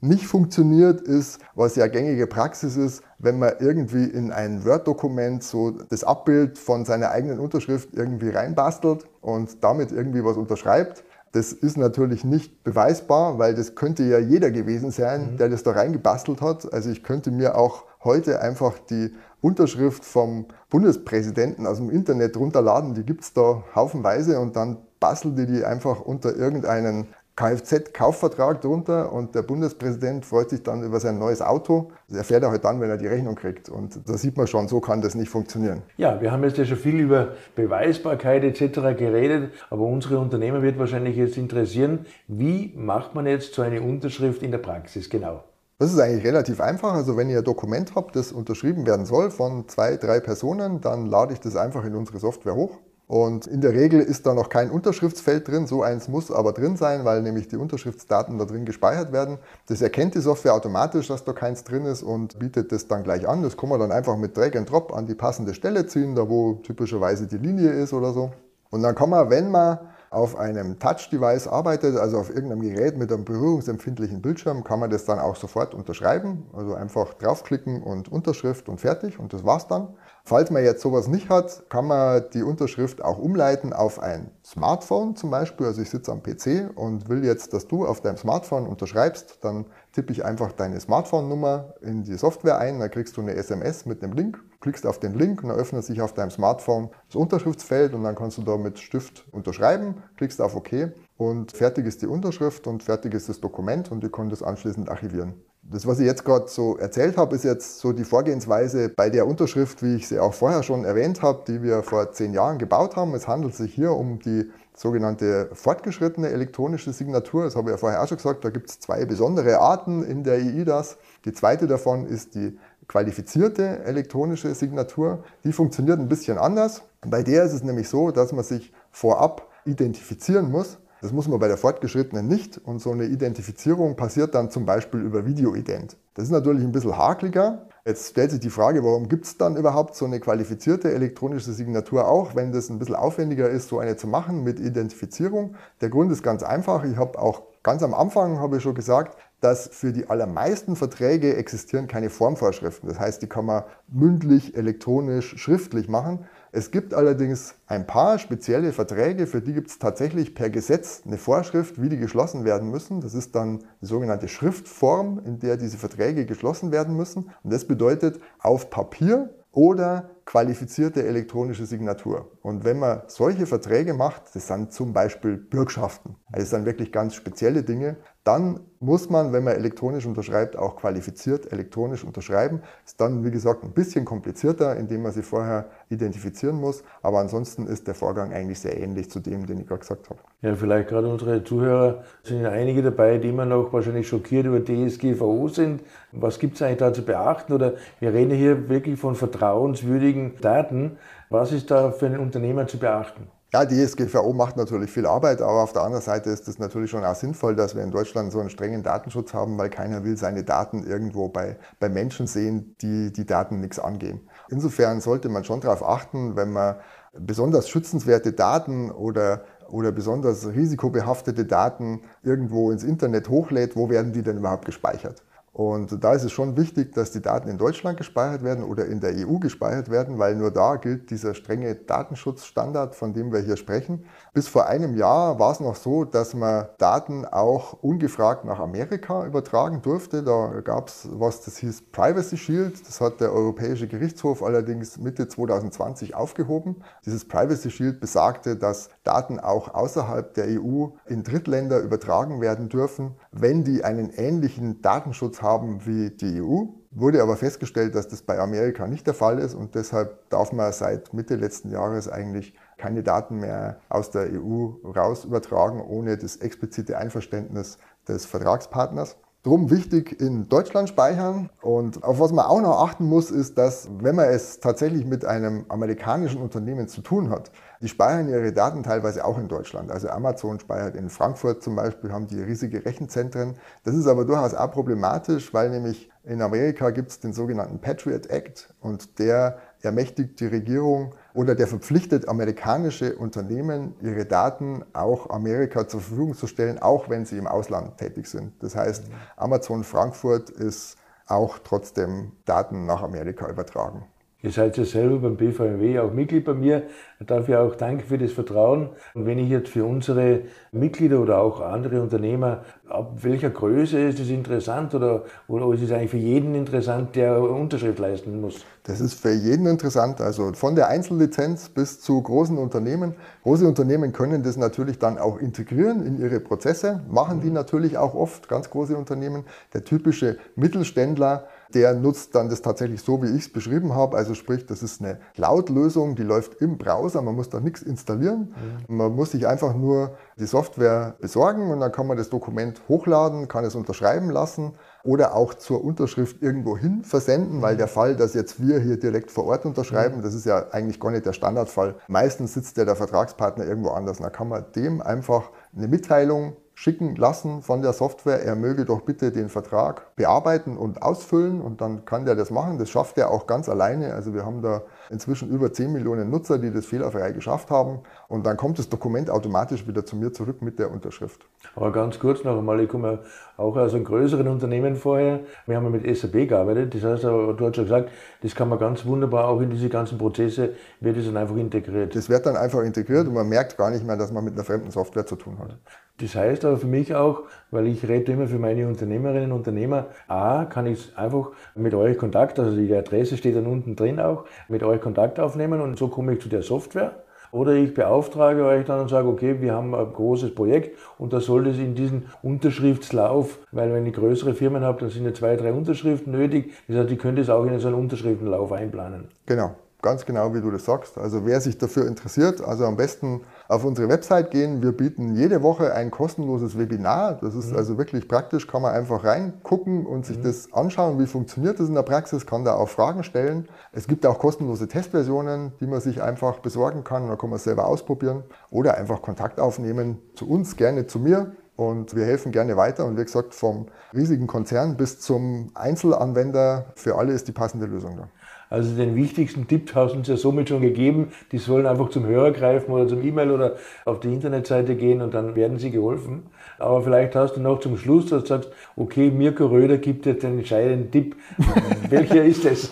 nicht 0.00 0.26
funktioniert 0.26 1.00
ist, 1.00 1.40
was 1.54 1.76
ja 1.76 1.86
gängige 1.86 2.26
Praxis 2.26 2.76
ist, 2.76 3.02
wenn 3.18 3.38
man 3.38 3.54
irgendwie 3.60 4.04
in 4.04 4.30
ein 4.30 4.64
Word-Dokument 4.64 5.42
so 5.42 5.70
das 5.70 6.04
Abbild 6.04 6.58
von 6.58 6.84
seiner 6.84 7.10
eigenen 7.10 7.38
Unterschrift 7.38 7.94
irgendwie 7.94 8.28
reinbastelt 8.28 9.06
und 9.22 9.64
damit 9.64 9.90
irgendwie 9.90 10.22
was 10.22 10.36
unterschreibt. 10.36 11.02
Das 11.32 11.52
ist 11.52 11.76
natürlich 11.78 12.24
nicht 12.24 12.62
beweisbar, 12.62 13.38
weil 13.38 13.54
das 13.54 13.74
könnte 13.74 14.04
ja 14.04 14.18
jeder 14.18 14.50
gewesen 14.50 14.90
sein, 14.90 15.32
mhm. 15.32 15.36
der 15.38 15.48
das 15.48 15.62
da 15.62 15.72
reingebastelt 15.72 16.42
hat. 16.42 16.72
Also 16.72 16.90
ich 16.90 17.02
könnte 17.02 17.30
mir 17.30 17.56
auch 17.56 17.84
heute 18.04 18.40
einfach 18.40 18.78
die 18.78 19.14
Unterschrift 19.40 20.04
vom 20.04 20.46
Bundespräsidenten 20.68 21.66
aus 21.66 21.78
dem 21.78 21.90
Internet 21.90 22.36
runterladen. 22.36 22.94
Die 22.94 23.02
gibt 23.02 23.24
es 23.24 23.32
da 23.32 23.64
haufenweise 23.74 24.38
und 24.38 24.56
dann 24.56 24.76
bastel 25.00 25.34
die 25.34 25.46
die 25.46 25.64
einfach 25.64 26.00
unter 26.00 26.36
irgendeinen 26.36 27.08
Kfz-Kaufvertrag 27.36 28.60
drunter 28.60 29.12
und 29.12 29.34
der 29.34 29.42
Bundespräsident 29.42 30.24
freut 30.24 30.50
sich 30.50 30.62
dann 30.62 30.84
über 30.84 31.00
sein 31.00 31.18
neues 31.18 31.42
Auto. 31.42 31.90
Das 32.08 32.18
erfährt 32.18 32.44
er 32.44 32.50
halt 32.50 32.64
dann, 32.64 32.80
wenn 32.80 32.90
er 32.90 32.96
die 32.96 33.08
Rechnung 33.08 33.34
kriegt. 33.34 33.68
Und 33.68 34.08
da 34.08 34.16
sieht 34.16 34.36
man 34.36 34.46
schon, 34.46 34.68
so 34.68 34.80
kann 34.80 35.02
das 35.02 35.16
nicht 35.16 35.28
funktionieren. 35.28 35.82
Ja, 35.96 36.20
wir 36.20 36.30
haben 36.30 36.44
jetzt 36.44 36.58
ja 36.58 36.64
schon 36.64 36.76
viel 36.76 37.00
über 37.00 37.32
Beweisbarkeit 37.56 38.44
etc. 38.44 38.96
geredet, 38.96 39.52
aber 39.68 39.82
unsere 39.82 40.18
Unternehmer 40.18 40.62
wird 40.62 40.78
wahrscheinlich 40.78 41.16
jetzt 41.16 41.36
interessieren, 41.36 42.06
wie 42.28 42.72
macht 42.76 43.16
man 43.16 43.26
jetzt 43.26 43.54
so 43.54 43.62
eine 43.62 43.82
Unterschrift 43.82 44.42
in 44.42 44.52
der 44.52 44.58
Praxis 44.58 45.10
genau? 45.10 45.42
Das 45.78 45.92
ist 45.92 45.98
eigentlich 45.98 46.24
relativ 46.24 46.60
einfach. 46.60 46.94
Also 46.94 47.16
wenn 47.16 47.28
ihr 47.28 47.38
ein 47.38 47.44
Dokument 47.44 47.96
habt, 47.96 48.14
das 48.14 48.30
unterschrieben 48.30 48.86
werden 48.86 49.06
soll 49.06 49.32
von 49.32 49.66
zwei, 49.66 49.96
drei 49.96 50.20
Personen, 50.20 50.80
dann 50.80 51.06
lade 51.06 51.32
ich 51.32 51.40
das 51.40 51.56
einfach 51.56 51.84
in 51.84 51.96
unsere 51.96 52.20
Software 52.20 52.54
hoch. 52.54 52.78
Und 53.14 53.46
in 53.46 53.60
der 53.60 53.74
Regel 53.74 54.00
ist 54.00 54.26
da 54.26 54.34
noch 54.34 54.48
kein 54.48 54.72
Unterschriftsfeld 54.72 55.46
drin, 55.46 55.68
so 55.68 55.84
eins 55.84 56.08
muss 56.08 56.32
aber 56.32 56.52
drin 56.52 56.76
sein, 56.76 57.04
weil 57.04 57.22
nämlich 57.22 57.46
die 57.46 57.54
Unterschriftsdaten 57.54 58.38
da 58.38 58.44
drin 58.44 58.64
gespeichert 58.64 59.12
werden. 59.12 59.38
Das 59.68 59.82
erkennt 59.82 60.16
die 60.16 60.20
Software 60.20 60.52
automatisch, 60.52 61.06
dass 61.06 61.22
da 61.22 61.32
keins 61.32 61.62
drin 61.62 61.84
ist 61.84 62.02
und 62.02 62.40
bietet 62.40 62.72
das 62.72 62.88
dann 62.88 63.04
gleich 63.04 63.28
an. 63.28 63.44
Das 63.44 63.56
kann 63.56 63.68
man 63.68 63.78
dann 63.78 63.92
einfach 63.92 64.16
mit 64.16 64.36
Drag 64.36 64.56
and 64.56 64.68
Drop 64.68 64.92
an 64.92 65.06
die 65.06 65.14
passende 65.14 65.54
Stelle 65.54 65.86
ziehen, 65.86 66.16
da 66.16 66.28
wo 66.28 66.54
typischerweise 66.54 67.28
die 67.28 67.38
Linie 67.38 67.70
ist 67.70 67.92
oder 67.92 68.12
so. 68.12 68.32
Und 68.70 68.82
dann 68.82 68.96
kann 68.96 69.10
man, 69.10 69.30
wenn 69.30 69.48
man 69.48 69.78
auf 70.10 70.36
einem 70.36 70.80
Touch-Device 70.80 71.46
arbeitet, 71.46 71.96
also 71.96 72.18
auf 72.18 72.30
irgendeinem 72.30 72.62
Gerät 72.62 72.98
mit 72.98 73.12
einem 73.12 73.24
berührungsempfindlichen 73.24 74.22
Bildschirm, 74.22 74.64
kann 74.64 74.80
man 74.80 74.90
das 74.90 75.04
dann 75.04 75.20
auch 75.20 75.36
sofort 75.36 75.72
unterschreiben. 75.72 76.46
Also 76.52 76.74
einfach 76.74 77.14
draufklicken 77.14 77.80
und 77.80 78.10
Unterschrift 78.10 78.68
und 78.68 78.80
fertig 78.80 79.20
und 79.20 79.32
das 79.32 79.44
war's 79.44 79.68
dann. 79.68 79.94
Falls 80.26 80.50
man 80.50 80.64
jetzt 80.64 80.80
sowas 80.80 81.06
nicht 81.06 81.28
hat, 81.28 81.68
kann 81.68 81.86
man 81.86 82.24
die 82.32 82.42
Unterschrift 82.42 83.04
auch 83.04 83.18
umleiten 83.18 83.74
auf 83.74 83.98
ein 83.98 84.30
Smartphone 84.42 85.16
zum 85.16 85.30
Beispiel. 85.30 85.66
Also 85.66 85.82
ich 85.82 85.90
sitze 85.90 86.12
am 86.12 86.22
PC 86.22 86.70
und 86.74 87.10
will 87.10 87.26
jetzt, 87.26 87.52
dass 87.52 87.68
du 87.68 87.84
auf 87.84 88.00
deinem 88.00 88.16
Smartphone 88.16 88.66
unterschreibst, 88.66 89.40
dann 89.42 89.66
tippe 89.92 90.12
ich 90.12 90.24
einfach 90.24 90.52
deine 90.52 90.80
Smartphone-Nummer 90.80 91.74
in 91.82 92.04
die 92.04 92.16
Software 92.16 92.56
ein, 92.56 92.80
dann 92.80 92.90
kriegst 92.90 93.18
du 93.18 93.20
eine 93.20 93.34
SMS 93.34 93.84
mit 93.84 94.02
einem 94.02 94.14
Link, 94.14 94.42
klickst 94.60 94.86
auf 94.86 94.98
den 94.98 95.12
Link 95.12 95.42
und 95.42 95.50
dann 95.50 95.58
öffnet 95.58 95.84
sich 95.84 96.00
auf 96.00 96.14
deinem 96.14 96.30
Smartphone 96.30 96.88
das 97.06 97.16
Unterschriftsfeld 97.16 97.92
und 97.92 98.02
dann 98.02 98.14
kannst 98.14 98.38
du 98.38 98.42
da 98.42 98.56
mit 98.56 98.78
Stift 98.78 99.26
unterschreiben, 99.30 100.02
klickst 100.16 100.40
auf 100.40 100.56
OK 100.56 100.88
und 101.18 101.52
fertig 101.52 101.84
ist 101.84 102.00
die 102.00 102.06
Unterschrift 102.06 102.66
und 102.66 102.82
fertig 102.82 103.12
ist 103.12 103.28
das 103.28 103.42
Dokument 103.42 103.92
und 103.92 104.02
ihr 104.02 104.10
könnt 104.10 104.32
es 104.32 104.42
anschließend 104.42 104.88
archivieren. 104.88 105.34
Das, 105.70 105.86
was 105.86 105.98
ich 105.98 106.04
jetzt 106.04 106.26
gerade 106.26 106.46
so 106.48 106.76
erzählt 106.76 107.16
habe, 107.16 107.34
ist 107.34 107.44
jetzt 107.44 107.78
so 107.78 107.92
die 107.92 108.04
Vorgehensweise 108.04 108.90
bei 108.90 109.08
der 109.08 109.26
Unterschrift, 109.26 109.82
wie 109.82 109.96
ich 109.96 110.06
sie 110.06 110.18
auch 110.18 110.34
vorher 110.34 110.62
schon 110.62 110.84
erwähnt 110.84 111.22
habe, 111.22 111.42
die 111.48 111.62
wir 111.62 111.82
vor 111.82 112.12
zehn 112.12 112.34
Jahren 112.34 112.58
gebaut 112.58 112.96
haben. 112.96 113.14
Es 113.14 113.26
handelt 113.26 113.54
sich 113.54 113.74
hier 113.74 113.92
um 113.92 114.18
die 114.18 114.50
sogenannte 114.76 115.48
fortgeschrittene 115.54 116.28
elektronische 116.28 116.92
Signatur. 116.92 117.44
Das 117.44 117.56
habe 117.56 117.70
ich 117.70 117.74
ja 117.74 117.78
vorher 117.78 118.02
auch 118.02 118.08
schon 118.08 118.18
gesagt. 118.18 118.44
Da 118.44 118.50
gibt 118.50 118.68
es 118.68 118.78
zwei 118.78 119.06
besondere 119.06 119.58
Arten 119.58 120.04
in 120.04 120.22
der 120.22 120.34
EIDAS. 120.34 120.98
Die 121.24 121.32
zweite 121.32 121.66
davon 121.66 122.06
ist 122.06 122.34
die 122.34 122.58
qualifizierte 122.86 123.84
elektronische 123.84 124.54
Signatur. 124.54 125.24
Die 125.44 125.52
funktioniert 125.52 125.98
ein 125.98 126.08
bisschen 126.08 126.36
anders. 126.36 126.82
Bei 127.00 127.22
der 127.22 127.44
ist 127.44 127.54
es 127.54 127.62
nämlich 127.62 127.88
so, 127.88 128.10
dass 128.10 128.32
man 128.32 128.44
sich 128.44 128.72
vorab 128.90 129.48
identifizieren 129.64 130.50
muss. 130.50 130.78
Das 131.04 131.12
muss 131.12 131.28
man 131.28 131.38
bei 131.38 131.48
der 131.48 131.58
fortgeschrittenen 131.58 132.26
nicht 132.26 132.56
und 132.56 132.78
so 132.78 132.90
eine 132.90 133.04
Identifizierung 133.04 133.94
passiert 133.94 134.34
dann 134.34 134.50
zum 134.50 134.64
Beispiel 134.64 135.00
über 135.00 135.26
Videoident. 135.26 135.98
Das 136.14 136.24
ist 136.24 136.30
natürlich 136.30 136.64
ein 136.64 136.72
bisschen 136.72 136.96
hakliger. 136.96 137.66
Jetzt 137.84 138.08
stellt 138.08 138.30
sich 138.30 138.40
die 138.40 138.48
Frage, 138.48 138.82
warum 138.82 139.10
gibt 139.10 139.26
es 139.26 139.36
dann 139.36 139.58
überhaupt 139.58 139.96
so 139.96 140.06
eine 140.06 140.18
qualifizierte 140.18 140.94
elektronische 140.94 141.52
Signatur 141.52 142.08
auch, 142.08 142.34
wenn 142.34 142.52
das 142.52 142.70
ein 142.70 142.78
bisschen 142.78 142.94
aufwendiger 142.94 143.50
ist, 143.50 143.68
so 143.68 143.80
eine 143.80 143.98
zu 143.98 144.06
machen 144.06 144.44
mit 144.44 144.58
Identifizierung. 144.58 145.56
Der 145.82 145.90
Grund 145.90 146.10
ist 146.10 146.22
ganz 146.22 146.42
einfach. 146.42 146.84
Ich 146.84 146.96
habe 146.96 147.18
auch 147.18 147.42
ganz 147.62 147.82
am 147.82 147.92
Anfang 147.92 148.40
ich 148.56 148.62
schon 148.62 148.74
gesagt, 148.74 149.18
dass 149.42 149.68
für 149.68 149.92
die 149.92 150.08
allermeisten 150.08 150.74
Verträge 150.74 151.36
existieren 151.36 151.86
keine 151.86 152.08
Formvorschriften. 152.08 152.88
Das 152.88 152.98
heißt, 152.98 153.20
die 153.20 153.26
kann 153.26 153.44
man 153.44 153.64
mündlich, 153.88 154.56
elektronisch, 154.56 155.36
schriftlich 155.36 155.86
machen. 155.86 156.24
Es 156.56 156.70
gibt 156.70 156.94
allerdings 156.94 157.56
ein 157.66 157.84
paar 157.84 158.16
spezielle 158.20 158.72
Verträge, 158.72 159.26
für 159.26 159.40
die 159.40 159.54
gibt 159.54 159.70
es 159.70 159.80
tatsächlich 159.80 160.36
per 160.36 160.50
Gesetz 160.50 161.02
eine 161.04 161.18
Vorschrift, 161.18 161.82
wie 161.82 161.88
die 161.88 161.96
geschlossen 161.96 162.44
werden 162.44 162.70
müssen. 162.70 163.00
Das 163.00 163.12
ist 163.12 163.34
dann 163.34 163.64
die 163.80 163.86
sogenannte 163.86 164.28
Schriftform, 164.28 165.20
in 165.24 165.40
der 165.40 165.56
diese 165.56 165.78
Verträge 165.78 166.26
geschlossen 166.26 166.70
werden 166.70 166.96
müssen. 166.96 167.32
Und 167.42 167.52
das 167.52 167.66
bedeutet 167.66 168.20
auf 168.38 168.70
Papier 168.70 169.34
oder 169.50 170.10
qualifizierte 170.26 171.04
elektronische 171.04 171.66
Signatur. 171.66 172.30
Und 172.40 172.62
wenn 172.62 172.78
man 172.78 173.02
solche 173.08 173.46
Verträge 173.46 173.92
macht, 173.92 174.22
das 174.34 174.46
sind 174.46 174.72
zum 174.72 174.92
Beispiel 174.92 175.36
Bürgschaften, 175.36 176.14
also 176.26 176.40
das 176.40 176.50
sind 176.50 176.66
wirklich 176.66 176.92
ganz 176.92 177.16
spezielle 177.16 177.64
Dinge, 177.64 177.96
dann 178.24 178.60
muss 178.80 179.10
man, 179.10 179.34
wenn 179.34 179.44
man 179.44 179.54
elektronisch 179.54 180.06
unterschreibt, 180.06 180.56
auch 180.56 180.76
qualifiziert 180.76 181.52
elektronisch 181.52 182.04
unterschreiben. 182.04 182.62
Ist 182.84 182.98
dann, 182.98 183.22
wie 183.22 183.30
gesagt, 183.30 183.62
ein 183.64 183.72
bisschen 183.72 184.06
komplizierter, 184.06 184.76
indem 184.76 185.02
man 185.02 185.12
sie 185.12 185.22
vorher 185.22 185.66
identifizieren 185.90 186.56
muss. 186.56 186.82
Aber 187.02 187.18
ansonsten 187.18 187.66
ist 187.66 187.86
der 187.86 187.94
Vorgang 187.94 188.32
eigentlich 188.32 188.60
sehr 188.60 188.80
ähnlich 188.80 189.10
zu 189.10 189.20
dem, 189.20 189.44
den 189.46 189.60
ich 189.60 189.66
gerade 189.66 189.80
gesagt 189.80 190.08
habe. 190.08 190.18
Ja, 190.40 190.54
vielleicht 190.54 190.88
gerade 190.88 191.08
unsere 191.08 191.44
Zuhörer 191.44 192.02
sind 192.22 192.40
ja 192.40 192.48
einige 192.48 192.82
dabei, 192.82 193.18
die 193.18 193.28
immer 193.28 193.44
noch 193.44 193.72
wahrscheinlich 193.74 194.08
schockiert 194.08 194.46
über 194.46 194.64
DSGVO 194.64 195.48
sind. 195.48 195.82
Was 196.12 196.38
gibt 196.38 196.56
es 196.56 196.62
eigentlich 196.62 196.78
da 196.78 196.92
zu 196.94 197.02
beachten? 197.02 197.52
Oder 197.52 197.74
wir 198.00 198.14
reden 198.14 198.32
hier 198.32 198.70
wirklich 198.70 198.98
von 198.98 199.14
vertrauenswürdigen 199.14 200.40
Daten. 200.40 200.96
Was 201.28 201.52
ist 201.52 201.70
da 201.70 201.90
für 201.90 202.06
einen 202.06 202.20
Unternehmer 202.20 202.66
zu 202.66 202.78
beachten? 202.78 203.28
Ja, 203.54 203.64
die 203.64 203.86
SGVO 203.86 204.32
macht 204.32 204.56
natürlich 204.56 204.90
viel 204.90 205.06
Arbeit, 205.06 205.40
aber 205.40 205.62
auf 205.62 205.72
der 205.72 205.82
anderen 205.82 206.02
Seite 206.02 206.28
ist 206.28 206.48
es 206.48 206.58
natürlich 206.58 206.90
schon 206.90 207.04
auch 207.04 207.14
sinnvoll, 207.14 207.54
dass 207.54 207.76
wir 207.76 207.84
in 207.84 207.92
Deutschland 207.92 208.32
so 208.32 208.40
einen 208.40 208.50
strengen 208.50 208.82
Datenschutz 208.82 209.32
haben, 209.32 209.56
weil 209.58 209.70
keiner 209.70 210.02
will 210.02 210.16
seine 210.16 210.42
Daten 210.42 210.82
irgendwo 210.82 211.28
bei, 211.28 211.56
bei 211.78 211.88
Menschen 211.88 212.26
sehen, 212.26 212.74
die 212.80 213.12
die 213.12 213.24
Daten 213.24 213.60
nichts 213.60 213.78
angehen. 213.78 214.28
Insofern 214.48 215.00
sollte 215.00 215.28
man 215.28 215.44
schon 215.44 215.60
darauf 215.60 215.88
achten, 215.88 216.34
wenn 216.34 216.50
man 216.50 216.80
besonders 217.16 217.68
schützenswerte 217.68 218.32
Daten 218.32 218.90
oder 218.90 219.44
oder 219.68 219.92
besonders 219.92 220.48
risikobehaftete 220.48 221.44
Daten 221.44 222.02
irgendwo 222.24 222.72
ins 222.72 222.82
Internet 222.82 223.28
hochlädt, 223.28 223.76
wo 223.76 223.88
werden 223.88 224.12
die 224.12 224.24
denn 224.24 224.38
überhaupt 224.38 224.64
gespeichert? 224.64 225.22
Und 225.54 226.02
da 226.02 226.14
ist 226.14 226.24
es 226.24 226.32
schon 226.32 226.56
wichtig, 226.56 226.94
dass 226.94 227.12
die 227.12 227.22
Daten 227.22 227.48
in 227.48 227.58
Deutschland 227.58 227.96
gespeichert 227.96 228.42
werden 228.42 228.64
oder 228.64 228.86
in 228.86 228.98
der 228.98 229.12
EU 229.14 229.38
gespeichert 229.38 229.88
werden, 229.88 230.18
weil 230.18 230.34
nur 230.34 230.50
da 230.50 230.74
gilt 230.74 231.10
dieser 231.10 231.32
strenge 231.34 231.76
Datenschutzstandard, 231.76 232.96
von 232.96 233.12
dem 233.12 233.32
wir 233.32 233.38
hier 233.38 233.56
sprechen. 233.56 234.04
Bis 234.32 234.48
vor 234.48 234.66
einem 234.66 234.96
Jahr 234.96 235.38
war 235.38 235.52
es 235.52 235.60
noch 235.60 235.76
so, 235.76 236.04
dass 236.04 236.34
man 236.34 236.66
Daten 236.78 237.24
auch 237.24 237.74
ungefragt 237.84 238.44
nach 238.44 238.58
Amerika 238.58 239.24
übertragen 239.24 239.80
durfte. 239.80 240.24
Da 240.24 240.60
gab 240.60 240.88
es 240.88 241.08
was, 241.12 241.42
das 241.42 241.56
hieß 241.58 241.92
Privacy 241.92 242.36
Shield. 242.36 242.84
Das 242.88 243.00
hat 243.00 243.20
der 243.20 243.32
Europäische 243.32 243.86
Gerichtshof 243.86 244.42
allerdings 244.42 244.98
Mitte 244.98 245.28
2020 245.28 246.16
aufgehoben. 246.16 246.82
Dieses 247.06 247.28
Privacy 247.28 247.70
Shield 247.70 248.00
besagte, 248.00 248.56
dass 248.56 248.88
Daten 249.04 249.38
auch 249.38 249.72
außerhalb 249.72 250.34
der 250.34 250.46
EU 250.60 250.88
in 251.06 251.22
Drittländer 251.22 251.78
übertragen 251.78 252.40
werden 252.40 252.68
dürfen, 252.68 253.14
wenn 253.30 253.62
die 253.62 253.84
einen 253.84 254.10
ähnlichen 254.10 254.82
Datenschutz 254.82 255.43
haben 255.44 255.86
wie 255.86 256.10
die 256.10 256.42
EU. 256.42 256.64
Wurde 256.90 257.22
aber 257.22 257.36
festgestellt, 257.36 257.94
dass 257.94 258.08
das 258.08 258.22
bei 258.22 258.38
Amerika 258.38 258.88
nicht 258.88 259.06
der 259.06 259.14
Fall 259.14 259.38
ist 259.38 259.54
und 259.54 259.76
deshalb 259.76 260.28
darf 260.30 260.52
man 260.52 260.72
seit 260.72 261.14
Mitte 261.14 261.36
letzten 261.36 261.70
Jahres 261.70 262.08
eigentlich 262.08 262.54
keine 262.78 263.02
Daten 263.02 263.38
mehr 263.38 263.80
aus 263.88 264.10
der 264.10 264.28
EU 264.32 264.70
raus 264.84 265.24
übertragen, 265.24 265.80
ohne 265.80 266.16
das 266.16 266.36
explizite 266.36 266.98
Einverständnis 266.98 267.78
des 268.08 268.26
Vertragspartners. 268.26 269.16
Drum 269.44 269.70
wichtig 269.70 270.22
in 270.22 270.48
Deutschland 270.48 270.88
speichern. 270.88 271.50
Und 271.60 272.02
auf 272.02 272.18
was 272.18 272.32
man 272.32 272.46
auch 272.46 272.62
noch 272.62 272.82
achten 272.82 273.04
muss, 273.04 273.30
ist, 273.30 273.58
dass 273.58 273.90
wenn 274.00 274.16
man 274.16 274.30
es 274.30 274.58
tatsächlich 274.58 275.04
mit 275.04 275.26
einem 275.26 275.66
amerikanischen 275.68 276.40
Unternehmen 276.40 276.88
zu 276.88 277.02
tun 277.02 277.28
hat, 277.28 277.50
die 277.82 277.88
speichern 277.88 278.30
ihre 278.30 278.54
Daten 278.54 278.82
teilweise 278.82 279.22
auch 279.22 279.36
in 279.36 279.48
Deutschland. 279.48 279.92
Also 279.92 280.08
Amazon 280.08 280.58
speichert 280.60 280.96
in 280.96 281.10
Frankfurt 281.10 281.62
zum 281.62 281.76
Beispiel, 281.76 282.10
haben 282.10 282.26
die 282.26 282.40
riesige 282.40 282.86
Rechenzentren. 282.86 283.56
Das 283.82 283.94
ist 283.94 284.06
aber 284.06 284.24
durchaus 284.24 284.54
auch 284.54 284.70
problematisch, 284.70 285.52
weil 285.52 285.68
nämlich 285.68 286.10
in 286.22 286.40
Amerika 286.40 286.88
gibt 286.88 287.10
es 287.10 287.20
den 287.20 287.34
sogenannten 287.34 287.80
Patriot 287.80 288.30
Act 288.30 288.72
und 288.80 289.18
der 289.18 289.58
ermächtigt 289.82 290.40
die 290.40 290.46
Regierung 290.46 291.14
oder 291.34 291.56
der 291.56 291.66
verpflichtet 291.66 292.28
amerikanische 292.28 293.16
Unternehmen, 293.16 293.94
ihre 294.00 294.24
Daten 294.24 294.84
auch 294.92 295.28
Amerika 295.30 295.86
zur 295.86 296.00
Verfügung 296.00 296.34
zu 296.34 296.46
stellen, 296.46 296.78
auch 296.78 297.10
wenn 297.10 297.26
sie 297.26 297.36
im 297.36 297.48
Ausland 297.48 297.98
tätig 297.98 298.28
sind. 298.28 298.52
Das 298.62 298.76
heißt, 298.76 299.04
Amazon 299.36 299.82
Frankfurt 299.82 300.48
ist 300.48 300.96
auch 301.26 301.58
trotzdem 301.58 302.32
Daten 302.44 302.86
nach 302.86 303.02
Amerika 303.02 303.48
übertragen. 303.48 304.06
Ihr 304.44 304.50
seid 304.50 304.76
ja 304.76 304.84
selber 304.84 305.20
beim 305.20 305.36
BVMW 305.36 306.00
auch 306.00 306.12
Mitglied 306.12 306.44
bei 306.44 306.52
mir. 306.52 306.82
Dafür 307.18 307.62
auch 307.62 307.76
danke 307.76 308.04
für 308.04 308.18
das 308.18 308.32
Vertrauen. 308.32 308.90
Und 309.14 309.24
wenn 309.24 309.38
ich 309.38 309.48
jetzt 309.48 309.70
für 309.70 309.86
unsere 309.86 310.40
Mitglieder 310.70 311.18
oder 311.20 311.38
auch 311.38 311.62
andere 311.62 312.02
Unternehmer, 312.02 312.62
ab 312.86 313.12
welcher 313.22 313.48
Größe 313.48 313.98
ist 314.00 314.20
es 314.20 314.28
interessant 314.28 314.94
oder, 314.94 315.24
oder 315.48 315.72
ist 315.72 315.82
es 315.82 315.90
eigentlich 315.90 316.10
für 316.10 316.18
jeden 316.18 316.54
interessant, 316.54 317.16
der 317.16 317.40
Unterschrift 317.40 317.98
leisten 317.98 318.38
muss? 318.42 318.66
Das 318.82 319.00
ist 319.00 319.14
für 319.14 319.32
jeden 319.32 319.64
interessant, 319.66 320.20
also 320.20 320.52
von 320.52 320.74
der 320.74 320.88
Einzellizenz 320.88 321.70
bis 321.70 322.02
zu 322.02 322.20
großen 322.20 322.58
Unternehmen. 322.58 323.14
Große 323.44 323.66
Unternehmen 323.66 324.12
können 324.12 324.42
das 324.42 324.58
natürlich 324.58 324.98
dann 324.98 325.16
auch 325.16 325.38
integrieren 325.38 326.04
in 326.04 326.20
ihre 326.20 326.40
Prozesse, 326.40 327.00
machen 327.10 327.40
die 327.40 327.50
natürlich 327.50 327.96
auch 327.96 328.14
oft, 328.14 328.50
ganz 328.50 328.68
große 328.68 328.94
Unternehmen. 328.94 329.44
Der 329.72 329.84
typische 329.84 330.36
Mittelständler, 330.54 331.46
der 331.72 331.94
nutzt 331.94 332.34
dann 332.34 332.48
das 332.48 332.62
tatsächlich 332.62 333.02
so, 333.02 333.22
wie 333.22 333.28
ich 333.28 333.46
es 333.46 333.52
beschrieben 333.52 333.94
habe. 333.94 334.16
Also 334.16 334.34
sprich, 334.34 334.66
das 334.66 334.82
ist 334.82 335.00
eine 335.00 335.18
Cloud-Lösung, 335.34 336.14
die 336.16 336.22
läuft 336.22 336.60
im 336.60 336.78
Browser, 336.78 337.22
man 337.22 337.34
muss 337.34 337.48
da 337.48 337.60
nichts 337.60 337.82
installieren. 337.82 338.54
Mhm. 338.88 338.96
Man 338.96 339.14
muss 339.14 339.32
sich 339.32 339.46
einfach 339.46 339.74
nur 339.74 340.16
die 340.38 340.46
Software 340.46 341.16
besorgen 341.20 341.70
und 341.70 341.80
dann 341.80 341.92
kann 341.92 342.06
man 342.06 342.16
das 342.16 342.30
Dokument 342.30 342.82
hochladen, 342.88 343.48
kann 343.48 343.64
es 343.64 343.74
unterschreiben 343.74 344.30
lassen 344.30 344.72
oder 345.04 345.34
auch 345.34 345.54
zur 345.54 345.84
Unterschrift 345.84 346.42
irgendwo 346.42 346.76
hin 346.76 347.04
versenden, 347.04 347.62
weil 347.62 347.76
der 347.76 347.88
Fall, 347.88 348.16
dass 348.16 348.34
jetzt 348.34 348.60
wir 348.60 348.80
hier 348.80 348.98
direkt 348.98 349.30
vor 349.30 349.44
Ort 349.44 349.66
unterschreiben, 349.66 350.18
mhm. 350.18 350.22
das 350.22 350.34
ist 350.34 350.46
ja 350.46 350.66
eigentlich 350.70 351.00
gar 351.00 351.10
nicht 351.10 351.26
der 351.26 351.32
Standardfall. 351.32 351.96
Meistens 352.08 352.54
sitzt 352.54 352.76
ja 352.76 352.84
der 352.84 352.96
Vertragspartner 352.96 353.66
irgendwo 353.66 353.90
anders. 353.90 354.18
Da 354.18 354.30
kann 354.30 354.48
man 354.48 354.64
dem 354.74 355.00
einfach 355.00 355.50
eine 355.76 355.88
Mitteilung 355.88 356.56
schicken 356.74 357.14
lassen 357.16 357.62
von 357.62 357.82
der 357.82 357.92
Software, 357.92 358.42
er 358.42 358.56
möge 358.56 358.84
doch 358.84 359.02
bitte 359.02 359.30
den 359.30 359.48
Vertrag 359.48 360.14
bearbeiten 360.16 360.76
und 360.76 361.02
ausfüllen 361.02 361.60
und 361.60 361.80
dann 361.80 362.04
kann 362.04 362.24
der 362.24 362.34
das 362.34 362.50
machen. 362.50 362.78
Das 362.78 362.90
schafft 362.90 363.16
er 363.18 363.30
auch 363.30 363.46
ganz 363.46 363.68
alleine. 363.68 364.14
Also 364.14 364.34
wir 364.34 364.44
haben 364.44 364.62
da 364.62 364.82
inzwischen 365.10 365.48
über 365.50 365.72
10 365.72 365.92
Millionen 365.92 366.30
Nutzer, 366.30 366.58
die 366.58 366.72
das 366.72 366.86
fehlerfrei 366.86 367.32
geschafft 367.32 367.70
haben 367.70 368.00
und 368.28 368.46
dann 368.46 368.56
kommt 368.56 368.78
das 368.78 368.88
Dokument 368.88 369.30
automatisch 369.30 369.86
wieder 369.86 370.04
zu 370.04 370.16
mir 370.16 370.32
zurück 370.32 370.62
mit 370.62 370.78
der 370.78 370.90
Unterschrift. 370.90 371.46
Aber 371.76 371.92
ganz 371.92 372.18
kurz 372.18 372.44
noch 372.44 372.58
einmal, 372.58 372.80
ich 372.80 372.88
komme 372.88 373.20
auch 373.56 373.76
aus 373.76 373.94
einem 373.94 374.04
größeren 374.04 374.48
Unternehmen 374.48 374.96
vorher. 374.96 375.40
Wir 375.66 375.76
haben 375.76 375.90
mit 375.90 376.04
SAP 376.16 376.48
gearbeitet, 376.48 376.94
das 376.94 377.02
heißt, 377.04 377.24
du 377.24 377.56
hast 377.58 377.76
schon 377.76 377.84
gesagt, 377.84 378.10
das 378.42 378.54
kann 378.54 378.68
man 378.68 378.78
ganz 378.78 379.06
wunderbar 379.06 379.48
auch 379.48 379.60
in 379.60 379.70
diese 379.70 379.88
ganzen 379.88 380.18
Prozesse, 380.18 380.74
wird 381.00 381.16
es 381.16 381.26
dann 381.26 381.36
einfach 381.36 381.56
integriert. 381.56 382.14
Das 382.14 382.28
wird 382.28 382.44
dann 382.46 382.56
einfach 382.56 382.82
integriert 382.82 383.26
und 383.26 383.34
man 383.34 383.48
merkt 383.48 383.76
gar 383.76 383.90
nicht 383.90 384.04
mehr, 384.06 384.16
dass 384.16 384.32
man 384.32 384.44
mit 384.44 384.54
einer 384.54 384.64
fremden 384.64 384.90
Software 384.90 385.26
zu 385.26 385.36
tun 385.36 385.58
hat. 385.58 385.76
Das 386.18 386.36
heißt 386.36 386.64
aber 386.64 386.76
für 386.76 386.86
mich 386.86 387.12
auch, 387.14 387.42
weil 387.72 387.88
ich 387.88 388.06
rede 388.06 388.30
immer 388.30 388.46
für 388.46 388.60
meine 388.60 388.86
Unternehmerinnen 388.86 389.50
und 389.50 389.58
Unternehmer, 389.58 390.06
A, 390.28 390.64
kann 390.64 390.86
ich 390.86 391.16
einfach 391.18 391.50
mit 391.74 391.92
euch 391.92 392.16
Kontakt, 392.18 392.60
also 392.60 392.76
die 392.76 392.94
Adresse 392.94 393.36
steht 393.36 393.56
dann 393.56 393.66
unten 393.66 393.96
drin 393.96 394.20
auch, 394.20 394.44
mit 394.68 394.84
euch 394.84 394.93
Kontakt 394.98 395.38
aufnehmen 395.40 395.80
und 395.80 395.98
so 395.98 396.08
komme 396.08 396.34
ich 396.34 396.40
zu 396.40 396.48
der 396.48 396.62
Software. 396.62 397.12
Oder 397.52 397.74
ich 397.74 397.94
beauftrage 397.94 398.64
euch 398.64 398.84
dann 398.84 398.98
und 398.98 399.08
sage, 399.08 399.28
okay, 399.28 399.60
wir 399.60 399.74
haben 399.74 399.94
ein 399.94 400.12
großes 400.12 400.56
Projekt 400.56 400.98
und 401.18 401.32
da 401.32 401.40
soll 401.40 401.68
es 401.68 401.78
in 401.78 401.94
diesen 401.94 402.26
Unterschriftslauf, 402.42 403.60
weil 403.70 403.92
wenn 403.92 404.04
ich 404.06 404.14
größere 404.14 404.54
Firmen 404.54 404.82
habe, 404.82 404.98
dann 404.98 405.10
sind 405.10 405.24
ja 405.24 405.32
zwei, 405.32 405.54
drei 405.54 405.72
Unterschriften 405.72 406.32
nötig. 406.32 406.72
Das 406.88 406.96
heißt, 406.96 407.12
ich 407.12 407.18
könnte 407.18 407.42
es 407.42 407.50
auch 407.50 407.64
in 407.64 407.78
so 407.78 407.86
einen 407.86 407.96
Unterschriftenlauf 407.96 408.72
einplanen. 408.72 409.28
Genau 409.46 409.76
ganz 410.04 410.26
genau, 410.26 410.54
wie 410.54 410.60
du 410.60 410.70
das 410.70 410.84
sagst. 410.84 411.16
Also 411.16 411.46
wer 411.46 411.60
sich 411.62 411.78
dafür 411.78 412.06
interessiert, 412.06 412.60
also 412.60 412.84
am 412.84 412.96
besten 412.96 413.40
auf 413.68 413.84
unsere 413.84 414.08
Website 414.08 414.50
gehen. 414.50 414.82
Wir 414.82 414.92
bieten 414.92 415.34
jede 415.34 415.62
Woche 415.62 415.94
ein 415.94 416.10
kostenloses 416.10 416.78
Webinar. 416.78 417.38
Das 417.40 417.54
ist 417.54 417.70
mhm. 417.70 417.76
also 417.76 417.98
wirklich 417.98 418.28
praktisch, 418.28 418.66
kann 418.66 418.82
man 418.82 418.94
einfach 418.94 419.24
reingucken 419.24 420.06
und 420.06 420.26
sich 420.26 420.38
mhm. 420.38 420.42
das 420.42 420.72
anschauen, 420.72 421.18
wie 421.18 421.26
funktioniert 421.26 421.80
das 421.80 421.88
in 421.88 421.94
der 421.94 422.02
Praxis, 422.02 422.46
kann 422.46 422.64
da 422.64 422.74
auch 422.74 422.88
Fragen 422.88 423.24
stellen. 423.24 423.68
Es 423.92 424.06
gibt 424.06 424.26
auch 424.26 424.38
kostenlose 424.38 424.88
Testversionen, 424.88 425.72
die 425.80 425.86
man 425.86 426.00
sich 426.00 426.22
einfach 426.22 426.58
besorgen 426.58 427.04
kann. 427.04 427.28
Da 427.28 427.36
kann 427.36 427.50
man 427.50 427.58
selber 427.58 427.86
ausprobieren 427.86 428.44
oder 428.70 428.96
einfach 428.96 429.22
Kontakt 429.22 429.60
aufnehmen 429.60 430.18
zu 430.34 430.48
uns, 430.48 430.76
gerne 430.76 431.06
zu 431.06 431.18
mir. 431.18 431.52
Und 431.76 432.14
wir 432.14 432.24
helfen 432.24 432.52
gerne 432.52 432.76
weiter. 432.76 433.04
Und 433.04 433.18
wie 433.18 433.24
gesagt, 433.24 433.54
vom 433.54 433.86
riesigen 434.12 434.46
Konzern 434.46 434.96
bis 434.96 435.18
zum 435.18 435.70
Einzelanwender, 435.74 436.92
für 436.94 437.16
alle 437.16 437.32
ist 437.32 437.48
die 437.48 437.52
passende 437.52 437.86
Lösung 437.86 438.16
da. 438.16 438.28
Also 438.74 438.96
den 438.96 439.14
wichtigsten 439.14 439.68
Tipp 439.68 439.92
hast 439.94 440.14
du 440.14 440.18
uns 440.18 440.26
ja 440.26 440.36
somit 440.36 440.68
schon 440.68 440.80
gegeben. 440.80 441.28
Die 441.52 441.58
sollen 441.58 441.86
einfach 441.86 442.08
zum 442.08 442.26
Hörer 442.26 442.50
greifen 442.50 442.90
oder 442.90 443.06
zum 443.06 443.22
E-Mail 443.22 443.52
oder 443.52 443.76
auf 444.04 444.18
die 444.18 444.32
Internetseite 444.32 444.96
gehen 444.96 445.22
und 445.22 445.32
dann 445.32 445.54
werden 445.54 445.78
sie 445.78 445.92
geholfen. 445.92 446.42
Aber 446.80 447.00
vielleicht 447.00 447.36
hast 447.36 447.54
du 447.54 447.60
noch 447.60 447.78
zum 447.78 447.96
Schluss, 447.96 448.30
dass 448.30 448.42
du 448.42 448.48
sagst, 448.48 448.70
okay, 448.96 449.30
Mirko 449.30 449.66
Röder 449.66 449.98
gibt 449.98 450.24
dir 450.24 450.34
den 450.34 450.58
entscheidenden 450.58 451.12
Tipp. 451.12 451.36
Welcher 452.10 452.44
ist 452.44 452.64
es? 452.64 452.90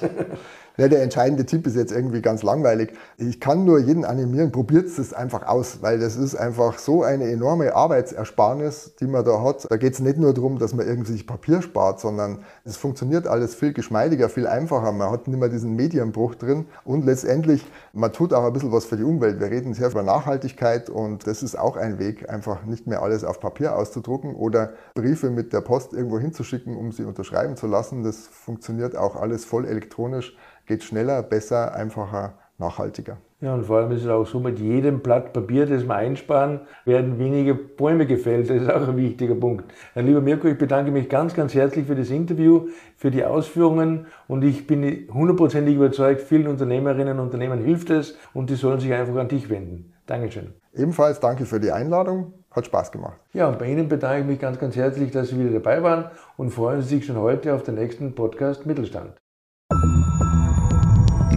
Ja, 0.79 0.89
der 0.89 1.03
entscheidende 1.03 1.45
Tipp 1.45 1.67
ist 1.67 1.77
jetzt 1.77 1.93
irgendwie 1.93 2.23
ganz 2.23 2.43
langweilig. 2.43 2.95
Ich 3.19 3.41
kann 3.41 3.67
nur 3.67 3.79
jeden 3.79 4.07
animieren, 4.07 4.53
probiert 4.53 4.87
es 4.87 5.13
einfach 5.13 5.47
aus, 5.47 5.83
weil 5.83 5.99
das 5.99 6.17
ist 6.17 6.35
einfach 6.35 6.79
so 6.79 7.03
eine 7.03 7.31
enorme 7.31 7.77
Arbeitsersparnis, 7.77 8.93
die 8.99 9.07
man 9.07 9.23
da 9.23 9.43
hat. 9.43 9.71
Da 9.71 9.77
geht 9.77 9.93
es 9.93 10.01
nicht 10.01 10.17
nur 10.17 10.33
darum, 10.33 10.59
dass 10.59 10.73
man 10.73 10.87
irgendwie 10.87 11.23
Papier 11.23 11.61
spart, 11.61 12.01
sondern 12.01 12.39
es 12.65 12.79
funktioniert 12.79 13.27
alles 13.27 13.55
viel 13.55 13.75
geschmeidiger, 13.75 14.31
viel 14.31 14.47
einfacher. 14.47 14.93
Man 14.93 15.11
hat 15.11 15.29
nicht 15.29 15.39
mehr 15.39 15.51
diesen 15.51 15.77
Medienbruch 15.77 16.37
drin 16.37 16.65
und 16.85 17.05
letztendlich, 17.05 17.67
man 17.93 18.11
tut 18.15 18.33
auch 18.33 18.45
ein 18.45 18.53
bisschen 18.55 18.73
was 18.73 18.87
für 18.87 18.97
die 18.97 19.05
Umwelt. 19.05 19.41
Wir 19.41 19.51
reden 19.51 19.75
sehr 19.75 19.91
über 19.91 20.03
Nachhaltigkeit 20.03 20.89
und 20.89 21.27
das 21.27 21.43
ist 21.43 21.59
auch 21.59 21.77
ein 21.77 21.99
Weg, 21.99 22.31
einfach 22.31 22.65
nicht 22.65 22.87
mehr 22.87 23.03
alles 23.03 23.25
auf 23.25 23.41
Papier 23.41 23.77
auszudrucken 23.77 24.35
oder 24.35 24.73
Briefe 24.95 25.29
mit 25.29 25.53
der 25.53 25.61
Post 25.61 25.93
irgendwo 25.93 26.19
hinzuschicken, 26.19 26.79
um 26.79 26.93
sie 26.93 27.05
unterschreiben 27.05 27.59
zu 27.59 27.67
lassen. 27.67 28.03
Das 28.03 28.27
funktioniert 28.27 28.97
auch 28.97 29.17
alles 29.17 29.45
voll 29.45 29.67
elektronisch 29.67 30.35
geht 30.67 30.83
schneller, 30.83 31.23
besser, 31.23 31.75
einfacher, 31.75 32.35
nachhaltiger. 32.59 33.19
Ja, 33.43 33.55
und 33.55 33.65
vor 33.65 33.79
allem 33.79 33.91
ist 33.91 34.03
es 34.03 34.09
auch 34.09 34.25
so, 34.25 34.39
mit 34.39 34.61
jedem 34.61 35.01
Blatt 35.01 35.33
Papier, 35.33 35.67
das 35.67 35.83
wir 35.83 35.97
einsparen, 35.97 36.61
werden 36.85 37.19
weniger 37.19 37.55
Bäume 37.55 38.07
gefällt. 38.07 38.49
Das 38.49 38.63
ist 38.63 38.71
auch 38.71 38.87
ein 38.87 38.97
wichtiger 38.97 39.35
Punkt. 39.35 39.65
Ja, 39.97 40.03
lieber 40.03 40.21
Mirko, 40.21 40.47
ich 40.47 40.57
bedanke 40.57 40.93
mich 40.93 41.09
ganz, 41.09 41.35
ganz 41.35 41.53
herzlich 41.53 41.89
für 41.89 41.97
das 41.97 42.11
Interview, 42.11 42.69
für 42.97 43.11
die 43.11 43.25
Ausführungen 43.25 44.07
und 44.29 44.45
ich 44.45 44.69
bin 44.69 45.09
hundertprozentig 45.13 45.75
überzeugt, 45.75 46.21
vielen 46.21 46.47
Unternehmerinnen 46.47 47.19
und 47.19 47.25
Unternehmern 47.25 47.59
hilft 47.59 47.91
es 47.91 48.17
und 48.33 48.49
die 48.49 48.55
sollen 48.55 48.79
sich 48.79 48.93
einfach 48.93 49.17
an 49.17 49.27
dich 49.27 49.51
wenden. 49.51 49.93
Dankeschön. 50.07 50.55
Ebenfalls 50.73 51.19
danke 51.19 51.45
für 51.45 51.59
die 51.59 51.73
Einladung. 51.73 52.35
Hat 52.53 52.67
Spaß 52.67 52.93
gemacht. 52.93 53.19
Ja, 53.33 53.49
und 53.49 53.59
bei 53.59 53.67
Ihnen 53.67 53.89
bedanke 53.89 54.21
ich 54.21 54.27
mich 54.27 54.39
ganz, 54.39 54.59
ganz 54.59 54.77
herzlich, 54.77 55.11
dass 55.11 55.31
Sie 55.31 55.41
wieder 55.41 55.59
dabei 55.59 55.83
waren 55.83 56.11
und 56.37 56.51
freuen 56.51 56.83
Sie 56.83 56.97
sich 56.97 57.07
schon 57.07 57.17
heute 57.17 57.55
auf 57.55 57.63
den 57.63 57.77
nächsten 57.77 58.15
Podcast 58.15 58.67
Mittelstand. 58.67 59.15